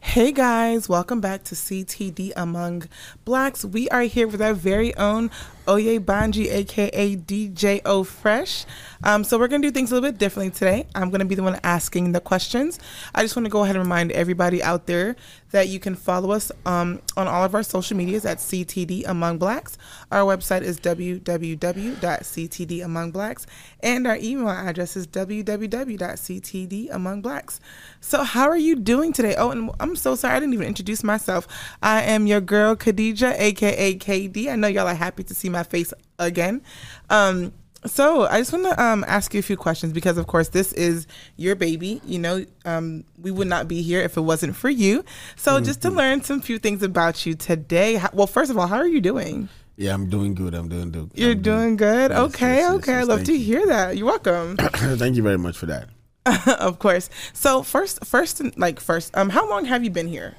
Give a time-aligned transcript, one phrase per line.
[0.00, 2.84] Hey guys, welcome back to CTD Among
[3.24, 3.64] Blacks.
[3.64, 5.30] We are here with our very own
[5.66, 8.64] Oyebanji, aka DJ O Fresh.
[9.02, 10.86] Um, so we're gonna do things a little bit differently today.
[10.94, 12.78] I'm gonna be the one asking the questions.
[13.14, 15.16] I just want to go ahead and remind everybody out there
[15.54, 19.38] that you can follow us um, on all of our social medias at CTD Among
[19.38, 19.78] Blacks.
[20.10, 23.46] Our website is www.ctdamongblacks,
[23.80, 27.60] and our email address is www.ctdamongblacks.
[28.00, 29.36] So how are you doing today?
[29.36, 31.46] Oh, and I'm so sorry I didn't even introduce myself.
[31.80, 34.48] I am your girl Khadija, aka KD.
[34.48, 36.60] I know y'all are happy to see my face again.
[37.08, 37.52] Um,
[37.86, 40.72] so I just want to um, ask you a few questions because, of course, this
[40.72, 42.00] is your baby.
[42.04, 45.04] You know, um, we would not be here if it wasn't for you.
[45.36, 45.64] So mm-hmm.
[45.64, 47.96] just to learn some few things about you today.
[47.96, 49.48] How, well, first of all, how are you doing?
[49.76, 50.54] Yeah, I'm doing good.
[50.54, 51.10] I'm doing good.
[51.14, 52.10] You're doing, doing good.
[52.10, 52.92] Yes, okay, yes, okay.
[52.92, 53.38] Yes, I love to you.
[53.38, 53.96] hear that.
[53.96, 54.56] You're welcome.
[54.74, 55.88] Thank you very much for that.
[56.60, 57.10] of course.
[57.32, 60.36] So first, first, like first, um, how long have you been here?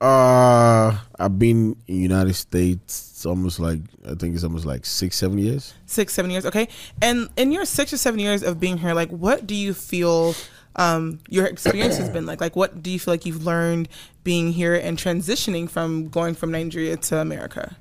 [0.00, 5.38] Uh, I've been in United States almost like I think it's almost like six, seven
[5.38, 5.74] years.
[5.86, 6.46] Six, seven years.
[6.46, 6.68] Okay.
[7.02, 10.34] And in your six or seven years of being here, like, what do you feel?
[10.76, 13.88] Um, your experience has been like like what do you feel like you've learned
[14.22, 17.76] being here and transitioning from going from Nigeria to America?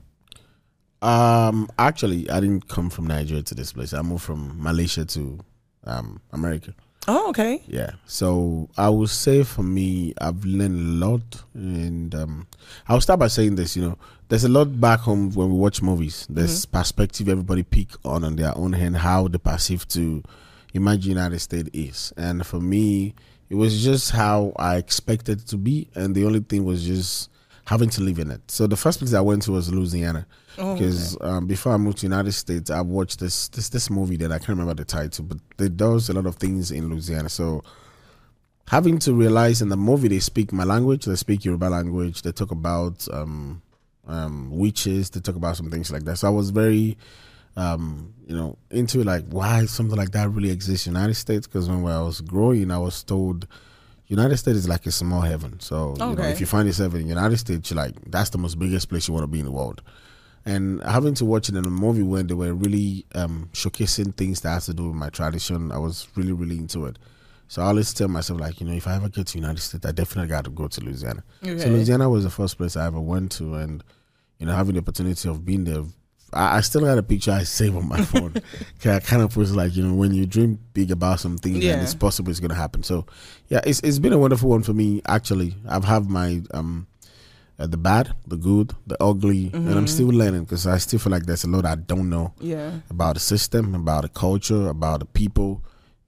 [1.03, 3.93] Um, actually, I didn't come from Nigeria to this place.
[3.93, 5.39] I moved from Malaysia to
[5.83, 6.73] um, America.
[7.07, 7.61] Oh, okay.
[7.67, 7.91] Yeah.
[8.05, 12.47] So I would say for me, I've learned a lot, and um,
[12.87, 13.77] I'll start by saying this.
[13.77, 16.27] You know, there's a lot back home when we watch movies.
[16.29, 16.77] There's mm-hmm.
[16.77, 20.21] perspective everybody pick on on their own hand how the perceive to
[20.73, 23.15] imagine United States is, and for me,
[23.49, 27.29] it was just how I expected it to be, and the only thing was just
[27.67, 28.39] having to live in it.
[28.49, 31.37] So the first place I went to was Louisiana because oh, okay.
[31.37, 34.37] um, before I moved to United States, I watched this this this movie that I
[34.39, 37.27] can't remember the title, but they does a lot of things in Louisiana.
[37.27, 37.61] So
[38.69, 42.31] having to realize in the movie they speak my language, they speak Yoruba language, they
[42.31, 43.61] talk about um,
[44.07, 46.15] um, witches, they talk about some things like that.
[46.19, 46.97] So I was very
[47.57, 51.45] um, you know into like why something like that really exists in the United States
[51.45, 53.45] because when I was growing, I was told.
[54.07, 55.59] United States is like a small heaven.
[55.59, 56.09] So okay.
[56.09, 58.57] you know, if you find yourself in the United States, you're like that's the most
[58.57, 59.81] biggest place you want to be in the world
[60.47, 64.39] and having to watch it in a movie when they were really um, showcasing things
[64.41, 66.97] that has to do with my tradition, I was really, really into it.
[67.49, 69.85] So I always tell myself, like, you know, if I ever get to United States,
[69.85, 71.21] I definitely got to go to Louisiana.
[71.43, 71.59] Okay.
[71.59, 73.83] So Louisiana was the first place I ever went to, and
[74.39, 75.83] you know, having the opportunity of being there,
[76.33, 78.33] I, I still got a picture I save on my phone.
[78.79, 81.73] Cause I kind of was like, you know, when you dream big about something, yeah.
[81.73, 82.83] and it's possible it's going to happen.
[82.83, 83.05] So,
[83.47, 85.01] yeah, it's it's been a wonderful one for me.
[85.07, 86.87] Actually, I've had my um
[87.59, 89.55] uh, the bad, the good, the ugly, mm-hmm.
[89.55, 89.85] and I'm mm-hmm.
[89.87, 92.33] still learning because I still feel like there's a lot I don't know.
[92.39, 92.71] Yeah.
[92.89, 95.63] About the system, about the culture, about the people,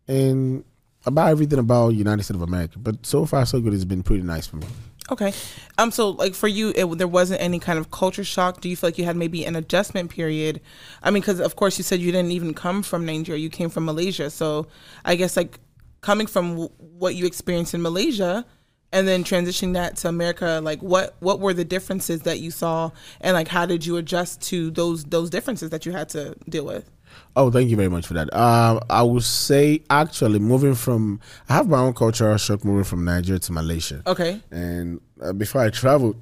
[0.07, 0.63] and
[1.05, 2.77] about everything about United States of America.
[2.77, 3.73] But so far, so good.
[3.73, 4.67] It's been pretty nice for me.
[5.11, 5.33] Okay.
[5.77, 5.91] Um.
[5.91, 8.61] So, like for you, it, there wasn't any kind of culture shock.
[8.61, 10.61] Do you feel like you had maybe an adjustment period?
[11.01, 13.41] I mean, because of course you said you didn't even come from Nigeria.
[13.41, 14.29] You came from Malaysia.
[14.29, 14.67] So,
[15.05, 15.59] I guess like
[16.01, 18.45] coming from w- what you experienced in Malaysia,
[18.91, 22.91] and then transitioning that to America, like what what were the differences that you saw,
[23.21, 26.65] and like how did you adjust to those those differences that you had to deal
[26.65, 26.89] with?
[27.35, 28.33] Oh, thank you very much for that.
[28.33, 33.05] Uh, I would say actually moving from I have my own cultural shock moving from
[33.05, 34.01] Nigeria to Malaysia.
[34.05, 34.41] Okay.
[34.51, 36.17] And uh, before I traveled,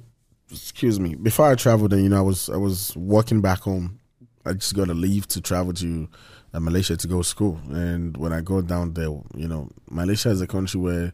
[0.50, 3.98] excuse me, before I traveled, and you know I was I was walking back home.
[4.44, 6.08] I just got to leave to travel to
[6.54, 10.30] uh, Malaysia to go to school, and when I go down there, you know, Malaysia
[10.30, 11.12] is a country where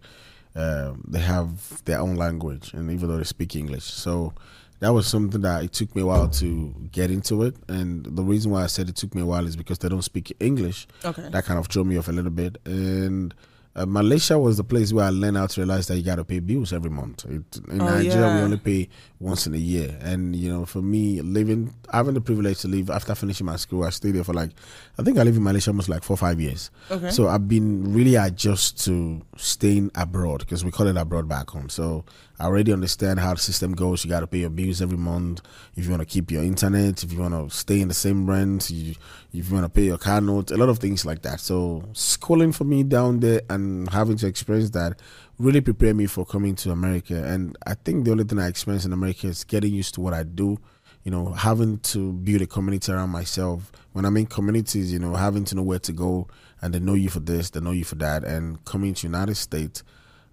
[0.55, 4.35] um, they have their own language, and even though they speak English, so
[4.81, 7.57] that was something that it took me a while to get into it.
[7.69, 10.03] And the reason why I said it took me a while is because they don't
[10.03, 10.87] speak English.
[11.05, 13.35] Okay, that kind of threw me off a little bit, and
[13.77, 16.25] uh, Malaysia was the place where I learned how to realize that you got to
[16.25, 17.25] pay bills every month.
[17.25, 18.37] It, in oh, Nigeria, yeah.
[18.37, 22.21] we only pay once in a year, and you know, for me, living, having the
[22.21, 24.51] privilege to live after finishing my school, I stayed there for like,
[24.97, 26.71] I think I lived in Malaysia almost like four five years.
[26.89, 27.11] Okay.
[27.11, 31.69] So I've been really adjust to staying abroad because we call it abroad back home.
[31.69, 32.05] So
[32.39, 34.05] I already understand how the system goes.
[34.05, 35.41] You got to pay your bills every month.
[35.77, 38.29] If you want to keep your internet, if you want to stay in the same
[38.29, 38.95] rent, you,
[39.33, 41.39] if you want to pay your car note, a lot of things like that.
[41.39, 45.01] So schooling for me down there and having to experience that
[45.39, 47.23] really prepared me for coming to America.
[47.25, 50.15] And I think the only thing I experienced in America is getting used to what
[50.15, 50.59] I do.
[51.05, 53.71] You know, having to build a community around myself.
[53.93, 56.29] When I'm in communities, you know, having to know where to go
[56.63, 58.25] and they know you for this, they know you for that.
[58.25, 59.85] And coming to United States,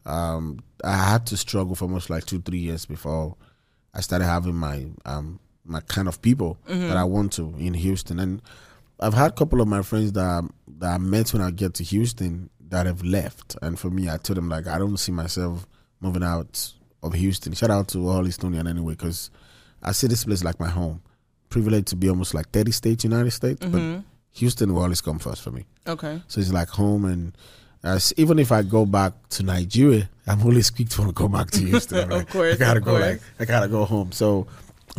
[0.06, 3.36] um, I had to struggle for almost like two, three years before
[3.94, 6.88] I started having my um, my kind of people mm-hmm.
[6.88, 8.20] that I want to in Houston.
[8.20, 8.42] And
[9.00, 10.50] I've had a couple of my friends that
[10.80, 13.58] that I met when I get to Houston that have left.
[13.62, 15.68] And for me, I told them like I don't see myself
[16.00, 16.72] moving out
[17.04, 17.54] of Houston.
[17.54, 19.30] Shout out to all Houstonian anyway, because
[19.84, 21.02] I see this place like my home.
[21.50, 24.04] Privileged to be almost like 30 states, United States, but
[24.36, 25.66] Houston will always come first for me.
[25.86, 26.22] Okay.
[26.28, 27.36] So it's like home, and
[27.84, 31.60] as even if I go back to Nigeria, I'm always quick to go back to
[31.66, 32.12] Houston.
[32.12, 32.94] I'm Of course, I gotta go.
[32.94, 33.22] Like.
[33.40, 34.12] I gotta go home.
[34.12, 34.48] So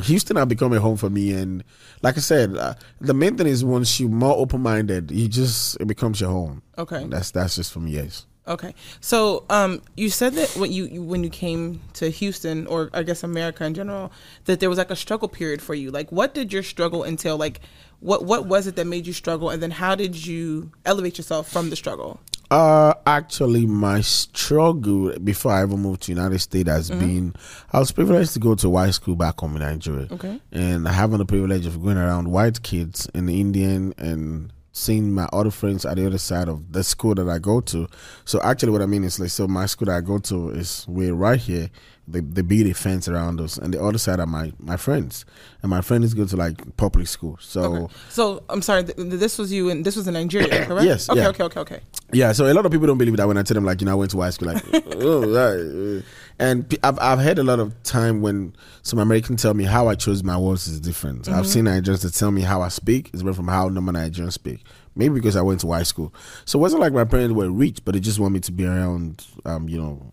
[0.03, 1.63] Houston have become a home for me, and
[2.03, 5.81] like I said, uh, the main thing is once you're more open minded, you just
[5.81, 6.63] it becomes your home.
[6.79, 7.07] Okay.
[7.09, 7.93] That's that's just for me.
[7.93, 8.27] Yes.
[8.49, 8.75] Okay.
[9.01, 13.05] So, um, you said that when you, you when you came to Houston, or I
[13.05, 14.11] guess America in general,
[14.47, 15.91] that there was like a struggle period for you.
[15.91, 17.37] Like, what did your struggle entail?
[17.37, 17.61] Like,
[18.01, 21.49] what what was it that made you struggle, and then how did you elevate yourself
[21.49, 22.21] from the struggle?
[22.53, 27.35] Uh, actually, my struggle before I ever moved to United States has been
[27.73, 30.07] I was privileged to go to white school back home in Nigeria.
[30.11, 30.39] Okay.
[30.53, 35.29] And having the privilege of going around white kids and the Indian and seeing my
[35.33, 37.89] other friends at the other side of the school that I go to.
[38.27, 40.85] So actually, what I mean is like, so my school that I go to is
[40.87, 41.71] we're right here.
[42.13, 45.25] They they build a fence around us, and the other side are my my friends,
[45.63, 47.39] and my friends go to like public school.
[47.41, 47.63] So.
[47.63, 47.95] Okay.
[48.11, 48.85] So I'm sorry.
[48.85, 50.85] Th- th- this was you, and this was in Nigeria, correct?
[50.85, 51.21] Yes, Okay.
[51.21, 51.29] yeah.
[51.29, 51.45] Okay.
[51.45, 51.61] Okay.
[51.61, 51.81] Okay.
[52.13, 53.87] Yeah, so a lot of people don't believe that when I tell them like you
[53.87, 54.63] know I went to high school like
[54.97, 56.05] oh right.
[56.39, 59.95] and I've I've had a lot of time when some Americans tell me how I
[59.95, 61.29] chose my words is different.
[61.29, 64.35] I've seen Nigerians that tell me how I speak is different from how normal Nigerians
[64.35, 64.63] speak.
[64.95, 66.13] Maybe because I went to high school,
[66.45, 68.67] so it wasn't like my parents were rich, but they just want me to be
[68.67, 70.13] around um you know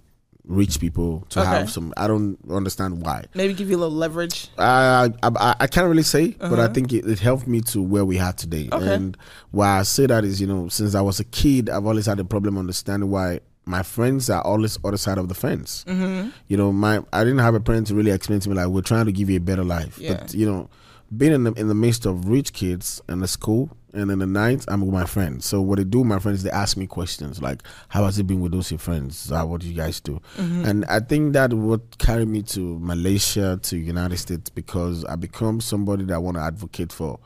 [0.50, 1.50] rich people to Okay.
[1.50, 1.94] have some.
[1.96, 3.26] I don't understand why.
[3.36, 4.50] Maybe give you a little leverage.
[4.58, 8.04] I I, I can't really say, but I think it, it helped me to where
[8.04, 8.68] we are today.
[8.72, 8.94] Okay.
[8.94, 9.16] And
[9.52, 12.20] why I say that is, you know, since I was a kid, I've always had
[12.20, 15.86] a problem understanding why my friends are always other side of the fence.
[15.88, 16.30] Mm-hmm.
[16.48, 18.82] You know, my I didn't have a parent to really explain to me like we're
[18.82, 20.16] trying to give you a better life, Yeah.
[20.16, 20.68] but you know,
[21.16, 23.70] being in the in the midst of rich kids in the school.
[23.92, 25.48] And in the night, I'm with my friends.
[25.48, 28.40] So what they do, my friends, they ask me questions like, "How has it been
[28.40, 29.32] with those your friends?
[29.32, 33.60] Uh, what do you guys do?" And I think that what carry me to Malaysia,
[33.64, 37.18] to United States, because I become somebody that I want to advocate for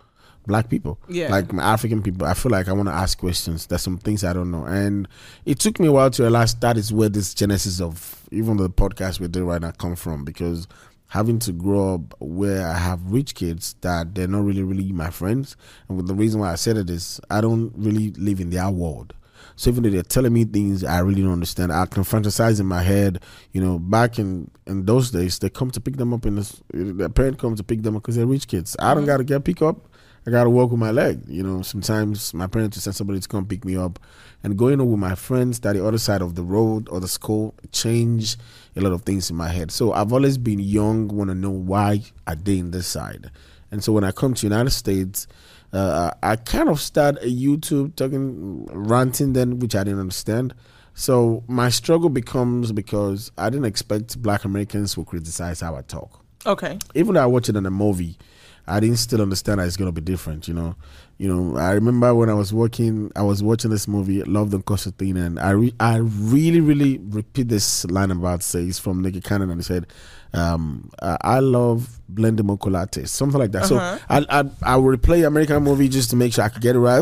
[0.48, 1.30] black people, Yeah.
[1.32, 2.26] like my African people.
[2.26, 3.66] I feel like I want to ask questions.
[3.66, 5.10] There's some things I don't know, and
[5.46, 8.70] it took me a while to realize that is where this genesis of even the
[8.70, 10.68] podcast we're doing right now come from, because
[11.14, 15.12] having to grow up where I have rich kids that they're not really, really my
[15.12, 15.56] friends.
[15.88, 19.14] And the reason why I said it is I don't really live in their world.
[19.56, 22.66] So even though they're telling me things I really don't understand, I can fantasize in
[22.66, 23.22] my head.
[23.52, 26.64] You know, back in in those days, they come to pick them up in this.
[26.74, 28.76] Their parent comes to pick them up because they're rich kids.
[28.80, 29.12] I don't mm-hmm.
[29.12, 29.88] gotta get pick up.
[30.26, 31.22] I gotta walk with my leg.
[31.28, 34.00] You know, sometimes my parents will send somebody to come pick me up,
[34.44, 37.08] and going on with my friends that the other side of the road or the
[37.08, 38.38] school change
[38.76, 39.72] a lot of things in my head.
[39.72, 43.32] So I've always been young, want to know why I did in this side,
[43.72, 45.28] and so when I come to United States,
[45.72, 50.54] uh, I kind of start a YouTube talking ranting then, which I didn't understand.
[50.94, 56.24] So my struggle becomes because I didn't expect Black Americans will criticize how I talk
[56.46, 56.78] Okay.
[56.94, 58.18] even though I watch it in a movie,
[58.68, 60.48] I didn't still understand that it's gonna be different.
[60.48, 60.76] You know,
[61.18, 61.58] you know.
[61.58, 64.92] I remember when I was working, I was watching this movie, Love Don't Cost a
[64.92, 68.64] Thing, and I re- I really really repeat this line about say.
[68.64, 69.88] It's from Nicky Cannon, and he said,
[70.34, 73.70] um, uh, "I love blended mocha latte," something like that.
[73.72, 73.98] Uh-huh.
[73.98, 76.76] So I I I would replay American movie just to make sure I could get
[76.76, 77.02] it right.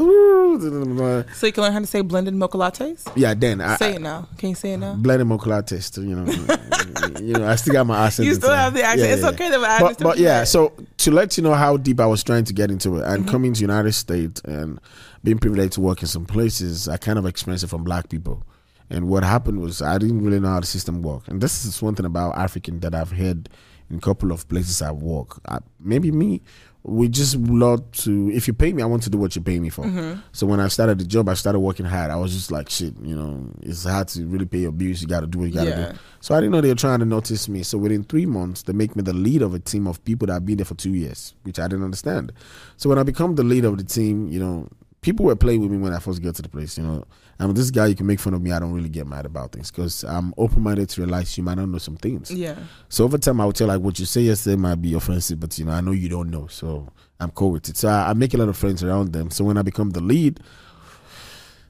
[0.59, 3.09] So you can learn how to say blended mocha lattes.
[3.15, 4.27] Yeah, then I, Say it now.
[4.37, 4.93] Can you say it now?
[4.95, 5.97] blended mocha lattes.
[5.97, 8.27] You know, you know, I still got my accent.
[8.27, 9.11] You still have the accent.
[9.11, 12.05] It's okay though, but but, but yeah, so to let you know how deep I
[12.05, 13.13] was trying to get into it, Mm-hmm.
[13.13, 14.79] and coming to United States and
[15.23, 18.43] being privileged to work in some places, I kind of experienced it from black people.
[18.89, 21.29] And what happened was I didn't really know how the system worked.
[21.29, 23.47] And this is one thing about African that I've heard
[23.89, 25.39] in a couple of places I work.
[25.47, 26.41] I, maybe me,
[26.83, 28.31] we just love to.
[28.33, 29.85] If you pay me, I want to do what you pay me for.
[29.85, 30.19] Mm-hmm.
[30.31, 32.09] So when I started the job, I started working hard.
[32.09, 35.01] I was just like, shit, you know, it's hard to really pay your bills.
[35.01, 35.91] You got to do what you got to Yeah.
[35.91, 35.97] do.
[36.21, 37.61] So I didn't know they were trying to notice me.
[37.63, 40.33] So within three months, they make me the lead of a team of people that
[40.33, 42.31] have been there for two years, which I didn't understand.
[42.77, 44.67] So when I become the lead of the team, you know,
[45.01, 46.77] people were playing with me when I first got to the place.
[46.77, 47.05] You know,
[47.39, 47.87] I'm this guy.
[47.87, 48.51] You can make fun of me.
[48.51, 51.55] I don't really get mad about things because I'm open minded to realize you might
[51.55, 52.31] not know some things.
[52.31, 52.55] Yeah.
[52.89, 55.57] So over time, I would tell like what you say yesterday might be offensive, but
[55.57, 56.87] you know I know you don't know, so
[57.19, 57.77] I'm cool with it.
[57.77, 59.31] So I, I make a lot of friends around them.
[59.31, 60.39] So when I become the lead,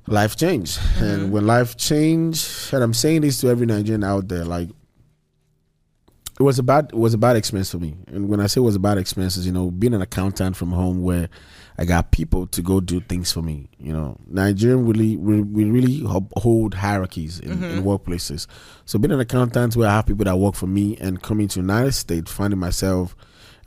[0.07, 1.03] life changed, mm-hmm.
[1.03, 4.69] and when life changed, and I'm saying this to every Nigerian out there, like
[6.41, 7.95] it was a bad it was a bad experience for me.
[8.07, 10.55] And when I say it was a bad experience, is you know being an accountant
[10.57, 11.29] from home where
[11.77, 13.69] I got people to go do things for me.
[13.77, 16.03] You know, Nigerian really we, we really
[16.35, 17.87] hold hierarchies in, in mm-hmm.
[17.87, 18.47] workplaces.
[18.85, 21.59] So being an accountant where I have people that work for me and coming to
[21.59, 23.15] United States, finding myself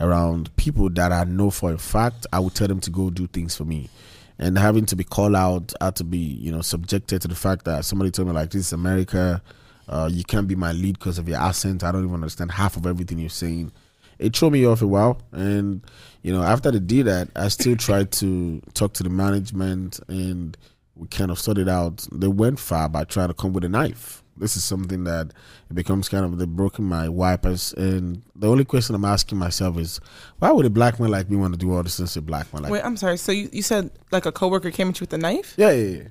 [0.01, 3.29] around people that I know for a fact I would tell them to go do
[3.29, 3.89] things for me.
[4.37, 7.67] And having to be called out, had to be, you know, subjected to the fact
[7.67, 9.41] that somebody told me like this is America,
[9.89, 11.85] Uh, you can't be my lead because of your accent.
[11.85, 13.73] I don't even understand half of everything you're saying.
[14.19, 15.83] It threw me off a while, and
[16.23, 20.57] you know, after they did that, I still tried to talk to the management, and
[20.95, 22.07] we kind of sorted out.
[22.13, 24.23] They went far by trying to come with a knife.
[24.37, 25.29] This is something that
[25.71, 29.79] it becomes kind of they broken my wipers, and the only question I'm asking myself
[29.79, 30.01] is,
[30.39, 32.53] why would a black man like me want to do all this since a black
[32.53, 32.73] man like?
[32.73, 33.17] Wait, I'm sorry.
[33.17, 35.55] So you, you said like a coworker came at you with a knife?
[35.57, 36.09] Yeah, yeah, yeah.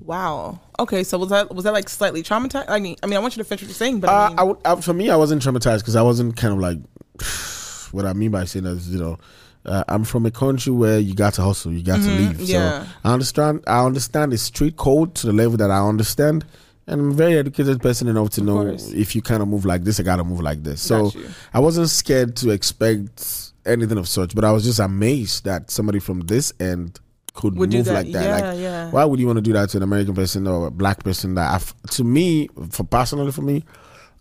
[0.00, 0.60] Wow.
[0.78, 2.66] Okay, so was that was that like slightly traumatized?
[2.68, 4.44] I mean, I mean, I want you to finish what you're saying, but Uh, I
[4.44, 6.78] mean, I I, for me, I wasn't traumatized because I wasn't kind of like
[7.92, 9.18] what I mean by saying that is, you know,
[9.66, 12.30] uh, I'm from a country where you got to hustle, you got to leave.
[12.30, 12.42] Mm-hmm.
[12.44, 12.84] yeah.
[12.84, 13.64] So I understand.
[13.66, 16.44] I understand the street code to the level that I understand,
[16.86, 18.90] and I'm a very educated person enough to know course.
[18.92, 20.80] if you kind of move like this, I gotta move like this.
[20.80, 21.12] So
[21.52, 25.98] I wasn't scared to expect anything of such, but I was just amazed that somebody
[25.98, 27.00] from this end
[27.38, 28.24] could Would do move like that.
[28.24, 28.90] Yeah, like, yeah.
[28.90, 31.36] why would you want to do that to an American person or a black person?
[31.36, 33.64] That I've, to me, for personally for me,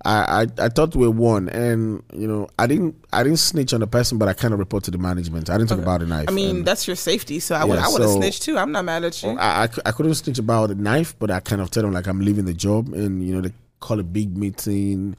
[0.06, 3.74] I, I I thought we were one, and you know I didn't I didn't snitch
[3.74, 5.50] on the person, but I kind of reported to the management.
[5.50, 6.26] I didn't talk about the knife.
[6.30, 7.40] I mean, that's your safety.
[7.40, 8.56] So I would Yeah, I would have so- snitched too.
[8.56, 9.32] I'm not mad at you.
[9.32, 12.06] I, I I couldn't snitch about the knife, but I kind of tell them like
[12.08, 15.16] I'm leaving the job, and you know they call a big meeting,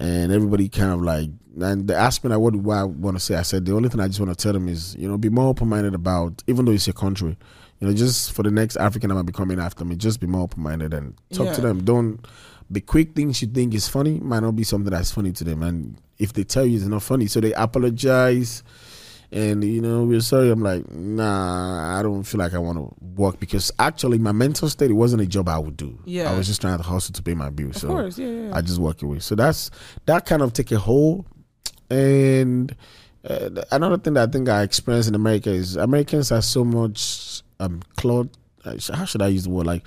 [0.00, 1.28] and everybody kind of like
[1.60, 3.34] and they asked me like what I want to say.
[3.34, 5.28] I said the only thing I just want to tell them is you know be
[5.28, 7.36] more open minded about even though it's your country,
[7.78, 10.26] you know just for the next African that might be coming after me, just be
[10.26, 11.84] more open minded and talk to them.
[11.84, 12.26] Don't
[12.72, 15.62] be quick things you think is funny might not be something that's funny to them,
[15.62, 18.62] and if they tell you it's not funny, so they apologize
[19.32, 20.50] and you know we're sorry.
[20.50, 24.68] I'm like nah i don't feel like i want to work because actually my mental
[24.68, 25.98] state it wasn't a job i would do.
[26.04, 26.32] Yeah.
[26.32, 28.56] i was just trying to hustle to pay my bills of so course, yeah, yeah.
[28.56, 29.20] i just walk away.
[29.20, 29.70] So that's
[30.06, 31.26] that kind of take a hold.
[31.90, 32.74] And
[33.28, 37.42] uh, another thing that i think i experienced in america is americans are so much
[37.58, 38.30] um cloud
[38.64, 39.66] uh, how should i use the word?
[39.66, 39.82] Like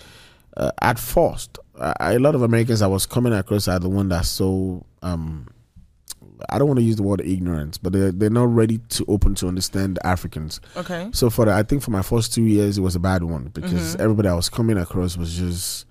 [0.55, 4.09] uh, at first uh, a lot of americans i was coming across are the one
[4.09, 5.47] that's so um
[6.49, 9.35] I don't want to use the word ignorance, but they're, they're not ready to open
[9.35, 10.59] to understand Africans.
[10.75, 11.09] okay.
[11.13, 13.45] So for the, I think for my first two years, it was a bad one
[13.53, 14.01] because Mm-hmm.
[14.01, 15.85] everybody I was coming across was just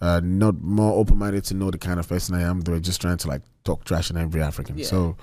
[0.00, 2.60] uh, not more open minded to know the kind of person I am.
[2.60, 4.78] They were just trying to like talk trash on every African.
[4.78, 4.86] Yeah.
[4.86, 5.16] So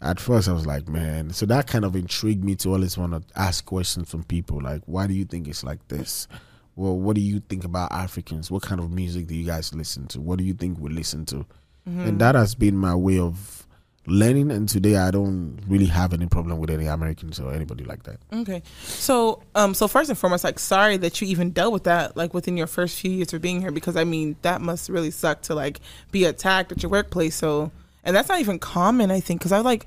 [0.00, 1.30] at first I was like, man.
[1.30, 4.82] So that kind of intrigued me to always want to ask questions from people like,
[4.86, 6.28] why do you think it's like this?
[6.76, 8.50] Well, what do you think about Africans?
[8.50, 10.20] What kind of music do you guys listen to?
[10.20, 11.44] What do you think we listen to?
[11.88, 12.00] Mm-hmm.
[12.00, 13.61] And that has been my way of
[14.06, 14.50] learning.
[14.50, 18.18] And today I don't really have any problem with any Americans or anybody like that.
[18.32, 18.62] Okay.
[18.82, 22.34] So, um, so first and foremost, like, sorry that you even dealt with that, like,
[22.34, 25.42] within your first few years of being here, because I mean, that must really suck
[25.42, 25.80] to like
[26.10, 27.36] be attacked at your workplace.
[27.36, 27.70] So,
[28.04, 29.86] and that's not even common, I think, because I like,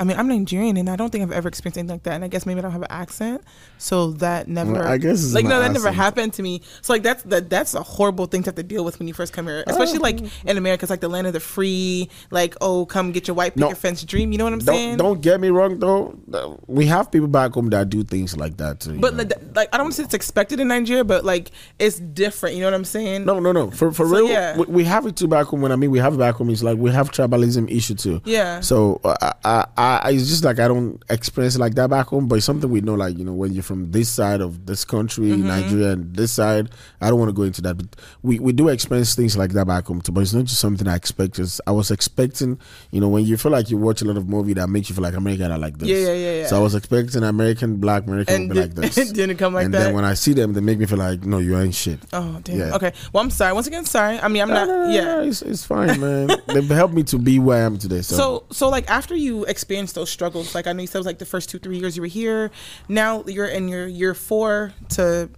[0.00, 2.14] I mean, I'm Nigerian and I don't think I've ever experienced anything like that.
[2.14, 3.42] And I guess maybe I don't have an accent,
[3.76, 4.72] so that never.
[4.72, 6.62] Well, I guess like no, that never happened to me.
[6.80, 9.14] So like that's that that's a horrible thing to have to deal with when you
[9.14, 10.28] first come here, especially like Oh.
[10.50, 12.08] in America, it's like the land of the free.
[12.30, 13.66] Like, oh, come get your white No.
[13.66, 14.32] picket fence dream.
[14.32, 14.96] You know what I'm Don't saying?
[14.96, 16.18] don't get me wrong though.
[16.66, 18.98] We have people back home that do things like that too.
[18.98, 21.98] But like, like I don't want to say it's expected in Nigeria, but like it's
[21.98, 22.54] different.
[22.56, 23.26] You know what I'm saying?
[23.26, 23.70] no, no, no.
[23.70, 24.56] For for So, real, yeah.
[24.56, 25.60] we, we have it too back home.
[25.60, 28.22] When I mean we have it back home, it's like we have tribalism issue too.
[28.24, 28.60] Yeah.
[28.60, 32.06] So uh, I, I, I, it's just like I don't experience it like that back
[32.08, 32.94] home, but it's something we know.
[32.94, 35.46] Like you know, when you're from this side of this country, Mm-hmm.
[35.46, 36.70] Nigeria, and this side,
[37.00, 37.76] I don't want to go into that.
[37.76, 40.12] But we, we do experience things like that back home too.
[40.12, 41.38] But it's not just something I expect.
[41.38, 42.58] It's, I was expecting,
[42.90, 44.94] you know, when you feel like you watch a lot of movie that makes you
[44.94, 45.88] feel like American are like this.
[45.88, 46.46] Yeah, yeah, yeah, yeah.
[46.46, 49.10] So I was expecting American black American And would be did- like this.
[49.10, 49.78] it didn't come like and that?
[49.84, 51.98] then when I see them, they make me feel like, no, you ain't shit.
[52.12, 52.58] Oh damn.
[52.58, 52.74] Yeah.
[52.76, 52.92] Okay.
[53.12, 53.52] Well, I'm sorry.
[53.52, 54.18] Once again, sorry.
[54.18, 54.68] I mean, I'm No, not.
[54.68, 55.22] no, no, yeah.
[55.22, 56.28] it's, it's fine, man.
[56.48, 58.02] They've helped me to be where I am today.
[58.02, 59.44] So, So, so like after you
[59.80, 61.78] experienced those struggles, like I know you said it was like the first two, three
[61.78, 62.50] years you were here.
[62.88, 65.30] Now you're in your year four to,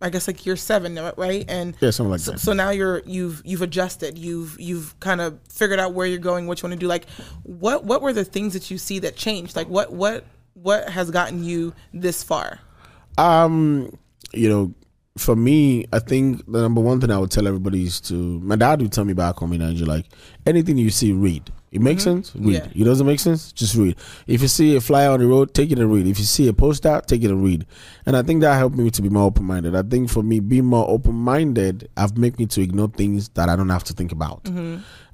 [0.00, 1.44] I guess like year seven, right?
[1.48, 2.40] And yeah, something like so, that.
[2.40, 4.18] so now you're you've you've adjusted.
[4.18, 6.88] You've you've kind of figured out where you're going, what you want to do.
[6.88, 7.08] Like,
[7.42, 9.56] what what were the things that you see that changed?
[9.56, 10.24] Like, what what
[10.54, 12.60] what has gotten you this far?
[13.16, 13.96] Um,
[14.32, 14.74] you know,
[15.16, 18.56] for me, I think the number one thing I would tell everybody is to my
[18.56, 20.06] dad would tell me back home in Nigeria, like
[20.44, 21.50] anything you see, read.
[21.76, 22.54] It makes sense, read.
[22.54, 22.82] Yeah.
[22.82, 23.96] It doesn't make sense, just read.
[24.26, 26.06] If you see a flyer on the road, take it and read.
[26.06, 27.66] If you see a poster, take it and read.
[28.06, 29.76] And I think that helped me to be more open minded.
[29.76, 33.50] I think for me, being more open minded, have made me to ignore things that
[33.50, 34.48] I don't have to think about.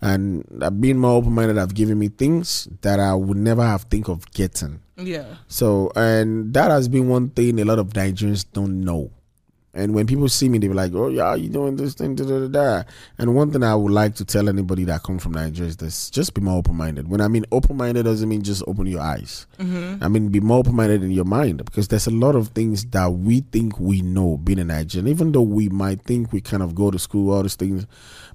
[0.01, 3.83] And uh, being more open minded, have given me things that I would never have
[3.91, 4.81] think of getting.
[4.97, 5.25] Yeah.
[5.49, 9.11] So, and that has been one thing a lot of Nigerians don't know.
[9.75, 12.25] And when people see me, they be like, "Oh yeah, you doing this thing?" Da,
[12.25, 12.83] da, da, da.
[13.17, 16.11] And one thing I would like to tell anybody that come from Nigeria is this:
[16.11, 17.09] just be more open minded.
[17.09, 19.47] When I mean open minded, doesn't mean just open your eyes.
[19.59, 20.05] Mm-hmm.
[20.05, 22.85] I mean be more open minded in your mind because there's a lot of things
[22.87, 26.63] that we think we know being a Nigerian, even though we might think we kind
[26.63, 27.87] of go to school, all these things.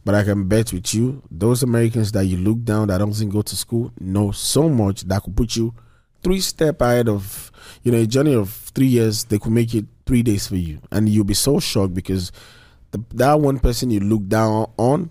[0.03, 3.43] But I can bet with you, those Americans that you look down that doesn't go
[3.43, 5.75] to school know so much that could put you
[6.23, 7.51] three step ahead of
[7.83, 9.25] you know a journey of three years.
[9.25, 12.31] They could make it three days for you, and you'll be so shocked because
[12.91, 15.09] the, that one person you look down on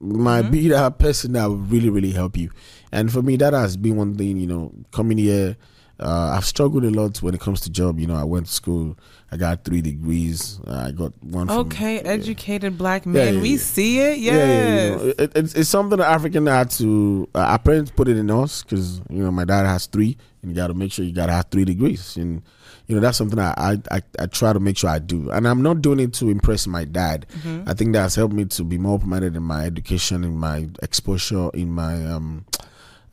[0.00, 2.50] might be that person that will really really help you.
[2.90, 4.36] And for me, that has been one thing.
[4.38, 5.56] You know, coming here.
[6.00, 7.98] Uh, I've struggled a lot when it comes to job.
[7.98, 8.96] You know, I went to school.
[9.32, 10.60] I got three degrees.
[10.64, 11.48] I got one.
[11.48, 12.02] From, Okay, yeah.
[12.02, 13.34] educated black men.
[13.34, 13.58] yeah, we yeah.
[13.58, 14.18] see it.
[14.20, 14.34] Yes.
[14.36, 17.28] Yeah, yeah, you know, it, it's, it's something that African had to.
[17.34, 20.52] Uh, our parents put it in us because you know my dad has three, and
[20.52, 22.42] you got to make sure you got to have three degrees, and
[22.88, 25.46] you know that's something I, I I I try to make sure I do, and
[25.46, 27.26] I'm not doing it to impress my dad.
[27.66, 31.50] I think that's helped me to be more open-minded in my education, in my exposure,
[31.54, 32.44] in my um.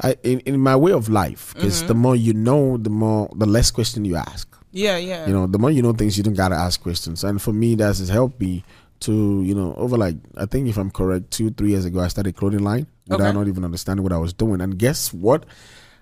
[0.01, 3.45] I, in, in my way of life, because the more you know, the more the
[3.45, 5.25] less question you ask Yeah, yeah.
[5.25, 7.75] you know the more you know things you don't gotta ask questions and for me
[7.75, 8.65] that has helped me
[9.01, 12.09] to you know over like i think if i'm correct two three years ago i
[12.09, 13.37] started clothing line without Okay.
[13.37, 15.45] not even understanding what i was doing and guess what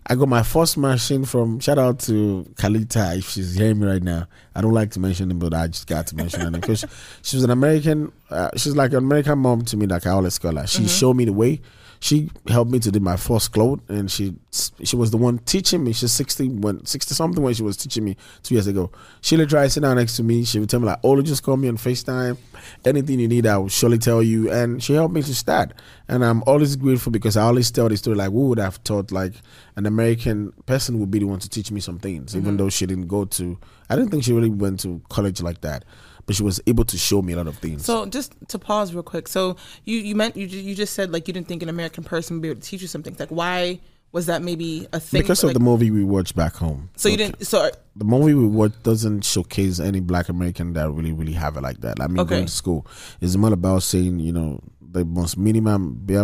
[0.08, 4.04] i got my first machine from shout out to kalita if she's hearing me right
[4.04, 4.28] now.
[4.56, 6.86] I don't like to mention him but i just got to mention her because
[7.22, 10.38] she was an american uh, she's like an american mom to me like i always
[10.40, 11.62] call her she showed me the way
[12.04, 14.36] she helped me to do my first clothes and she
[14.84, 15.94] she was the one teaching me.
[15.94, 18.92] She's 60 when 60 something when she was teaching me two years ago.
[19.22, 20.44] She would try to sit down next to me.
[20.44, 22.38] She would tell me like oh just call me on facetime.
[22.84, 24.52] Anything you need i will surely tell you.
[24.52, 25.72] And she helped me to start.
[26.10, 29.14] And i'm always grateful because i always tell the story like who would have thought
[29.14, 29.36] like
[29.78, 32.58] an american person would be the one to teach me some things even mm-hmm.
[32.58, 33.58] though she didn't go to
[33.90, 35.86] i didn't think she really went to college like that
[36.26, 38.94] but she was able to show me a lot of things So just to pause
[38.94, 39.28] real quick.
[39.28, 42.36] So you you meant you you just said like you didn't think an American person
[42.38, 43.16] would be able to teach you something.
[43.20, 43.80] Like why
[44.12, 45.22] was that maybe a thing?
[45.22, 47.46] because of like, the movie we watched back home so you didn't.
[47.46, 51.62] So the movie we watch doesn't showcase any black American that really, really have it
[51.62, 52.00] like that.
[52.00, 52.36] I mean, Okay.
[52.36, 52.86] going to school
[53.22, 54.62] is more about saying, you know,
[54.94, 56.24] the most minimum bare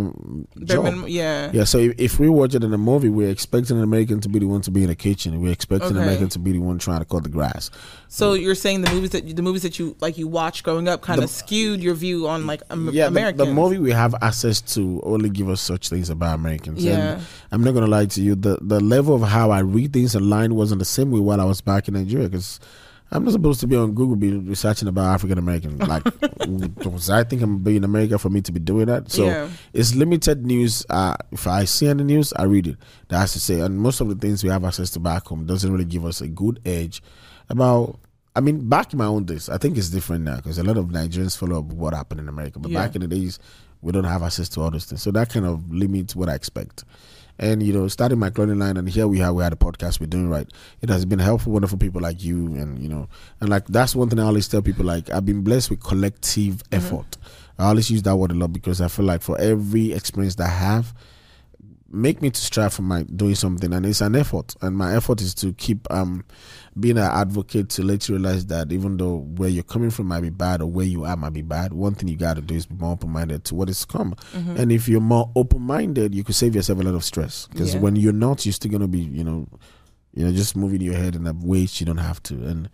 [0.63, 0.83] job.
[0.85, 1.49] minimum- yeah.
[1.51, 4.29] Yeah, so if, if we watch it in a movie, we're expecting an American to
[4.29, 5.41] be the one to be in the kitchen.
[5.41, 7.71] We're expecting an American to be the one trying to cut the grass.
[8.07, 10.87] So you're saying the movies that you, the movies that you like you watched growing
[10.87, 14.15] up kind of skewed your view on like Am- Yeah, the, the movie we have
[14.21, 16.83] access to only give us such things about Americans.
[16.85, 17.13] Yeah.
[17.15, 20.15] And I'm not gonna lie to you, the the level of how I read things
[20.15, 22.59] online wasn't the same way while I was back in Nigeria because.
[23.11, 25.77] I'm not supposed to be on Google be researching about African American.
[25.87, 26.05] Like,
[27.09, 29.11] I think I'm being in America for me to be doing that?
[29.11, 29.49] So Yeah.
[29.73, 30.85] it's limited news.
[30.89, 32.77] Uh, if I see any news, I read it.
[33.07, 35.71] That's to say, and most of the things we have access to back home doesn't
[35.71, 37.01] really give us a good edge
[37.49, 37.99] about.
[38.35, 40.77] I mean, back in my own days, I think it's different now because a lot
[40.77, 42.59] of Nigerians follow up what happened in America.
[42.59, 42.79] But Yeah.
[42.85, 43.39] back in the days,
[43.81, 46.35] we don't have access to all those things, so that kind of limits what I
[46.35, 46.83] expect.
[47.39, 50.01] And you know, starting my clothing line, and here we have we had a podcast
[50.01, 50.47] we're doing right.
[50.81, 53.07] It has been helpful, wonderful people like you, and you know,
[53.39, 54.85] and like that's one thing I always tell people.
[54.85, 57.17] Like I've been blessed with collective effort.
[57.57, 60.47] I always use that word a lot because I feel like for every experience that
[60.47, 60.93] I have,
[61.91, 65.21] make me to strive for my doing something and it's an effort and my effort
[65.21, 66.23] is to keep um
[66.79, 70.21] being an advocate to let you realize that even though where you're coming from might
[70.21, 72.55] be bad or where you are might be bad one thing you got to do
[72.55, 74.15] is be more open-minded to what is come.
[74.33, 74.57] Mm-hmm.
[74.57, 77.47] And if you're more open-minded you could save yourself a lot of stress.
[77.51, 77.81] Because Yeah.
[77.81, 79.47] when you're not you're still going to be you know
[80.13, 82.69] you know just moving your head in a way you don't have to and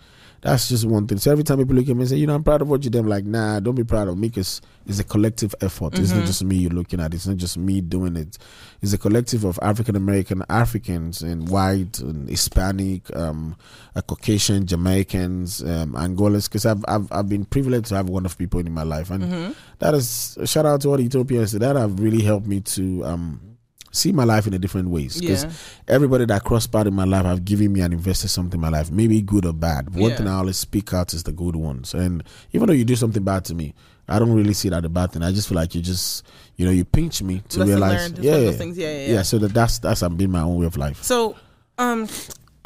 [0.45, 1.17] that's just one thing.
[1.17, 2.83] So every time people look at me and say, you know, I'm proud of what
[2.83, 5.97] you did, I'm like, nah, don't be proud of me because it's a collective effort.
[5.97, 7.15] It's not just me you're looking at.
[7.15, 8.37] It's not just me doing it.
[8.79, 13.55] It's a collective of African American Africans and white and Hispanic, um,
[13.95, 16.47] uh, Caucasian, Jamaicans, um, Angolans.
[16.47, 19.95] Because I've, I've I've been privileged to have wonderful people in my life, and that
[19.95, 23.54] is shout out to all the Ethiopians that have really helped me to um,
[23.95, 25.19] see my life in a different ways.
[25.19, 25.51] Because Yeah.
[25.87, 28.69] everybody that crossed part in my life have given me and invested something in my
[28.69, 29.95] life, maybe good or bad.
[29.95, 30.17] One Yeah.
[30.17, 31.93] thing I always speak out is the good ones.
[31.93, 33.73] And even though you do something bad to me,
[34.07, 35.23] I don't really see that a bad thing.
[35.23, 36.23] I just feel like you just,
[36.57, 38.77] you know, you pinch me to Lesson realize, yeah, yeah, things.
[38.77, 39.21] Yeah, yeah, yeah.
[39.23, 41.01] So that that's that's been my own way of life.
[41.03, 41.35] So,
[41.79, 42.07] um,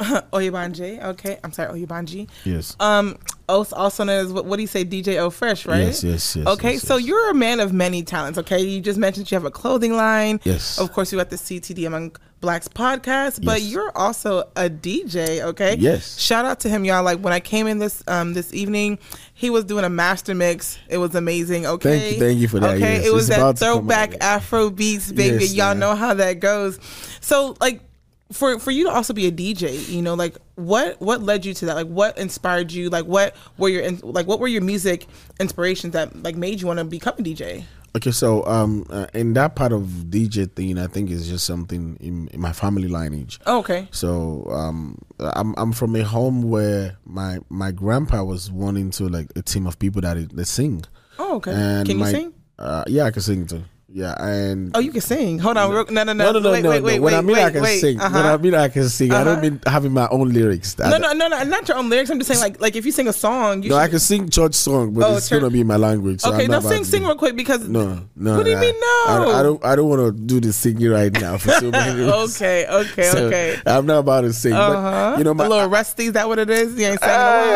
[0.32, 1.02] Oyebanje.
[1.02, 2.28] Okay, I'm sorry, Oyebanji.
[2.44, 2.76] Yes.
[2.80, 3.16] Um,
[3.50, 5.80] also, known as what, what do you say, DJ O Fresh, right?
[5.80, 6.46] Yes, yes, yes.
[6.46, 7.06] Okay, yes, so yes.
[7.08, 8.38] you're a man of many talents.
[8.38, 10.40] Okay, you just mentioned you have a clothing line.
[10.44, 10.78] Yes.
[10.78, 13.70] Of course, you got the CTD Among Blacks podcast, but Yes.
[13.70, 15.42] you're also a DJ.
[15.42, 15.76] Okay.
[15.78, 16.18] Yes.
[16.18, 17.02] Shout out to him, y'all.
[17.02, 18.98] Like when I came in this um this evening,
[19.34, 20.78] he was doing a master mix.
[20.88, 21.66] It was amazing.
[21.66, 21.98] Okay.
[21.98, 22.76] Thank you- thank you for that.
[22.76, 24.14] Okay, it was that to come out, throwback.
[24.22, 25.44] Afro beats, baby.
[25.48, 26.78] Y'all know how that goes.
[27.20, 27.82] So like
[28.32, 31.54] for for you to also be a DJ, you know, like what what led you
[31.54, 31.74] to that?
[31.74, 32.88] Like what inspired you?
[32.90, 35.06] Like what were your in- like what were your music
[35.38, 37.64] inspirations that like made you want to become a DJ?
[37.96, 41.96] Okay, so um, uh, in that part of DJ thing, I think it's just something
[42.00, 43.40] in, in my family lineage.
[43.46, 43.88] Oh, okay.
[43.90, 49.32] So um, I'm I'm from a home where my my grandpa was one into like
[49.34, 50.84] a team of people that that sing.
[51.18, 51.50] Oh, okay.
[51.52, 52.34] And Can you my- sing?
[52.60, 53.64] Uh, yeah, I can sing too.
[53.92, 55.40] Yeah, and Oh, you can sing.
[55.40, 55.70] Hold on.
[55.92, 56.12] No, no, no.
[56.12, 56.84] no, no, no, wait, no, wait, no.
[56.86, 57.80] wait, when I wait, mean I can wait.
[57.80, 58.34] sing, when Uh-huh.
[58.34, 59.42] I mean I can sing, I don't Uh-huh.
[59.42, 60.78] mean having my own lyrics.
[60.78, 62.08] No, no, no, no, not your own lyrics.
[62.08, 63.80] I'm just saying, like, like if you sing a song, you No, should.
[63.82, 66.20] I can sing church song, but Oh, it's church- gonna be in my language.
[66.20, 67.68] So okay, I'm now sing, sing real quick because.
[67.68, 68.36] No, no.
[68.36, 68.86] What do you I- mean no?
[68.86, 69.64] I, I don't.
[69.64, 72.36] I don't want to do the singing right now for so many reasons.
[72.36, 73.58] okay, okay, So, okay.
[73.66, 75.10] I'm not about to sing, Uh huh.
[75.14, 76.06] but you know, my a little rusty.
[76.06, 76.78] Is that what it is?
[76.78, 77.10] You ain't sang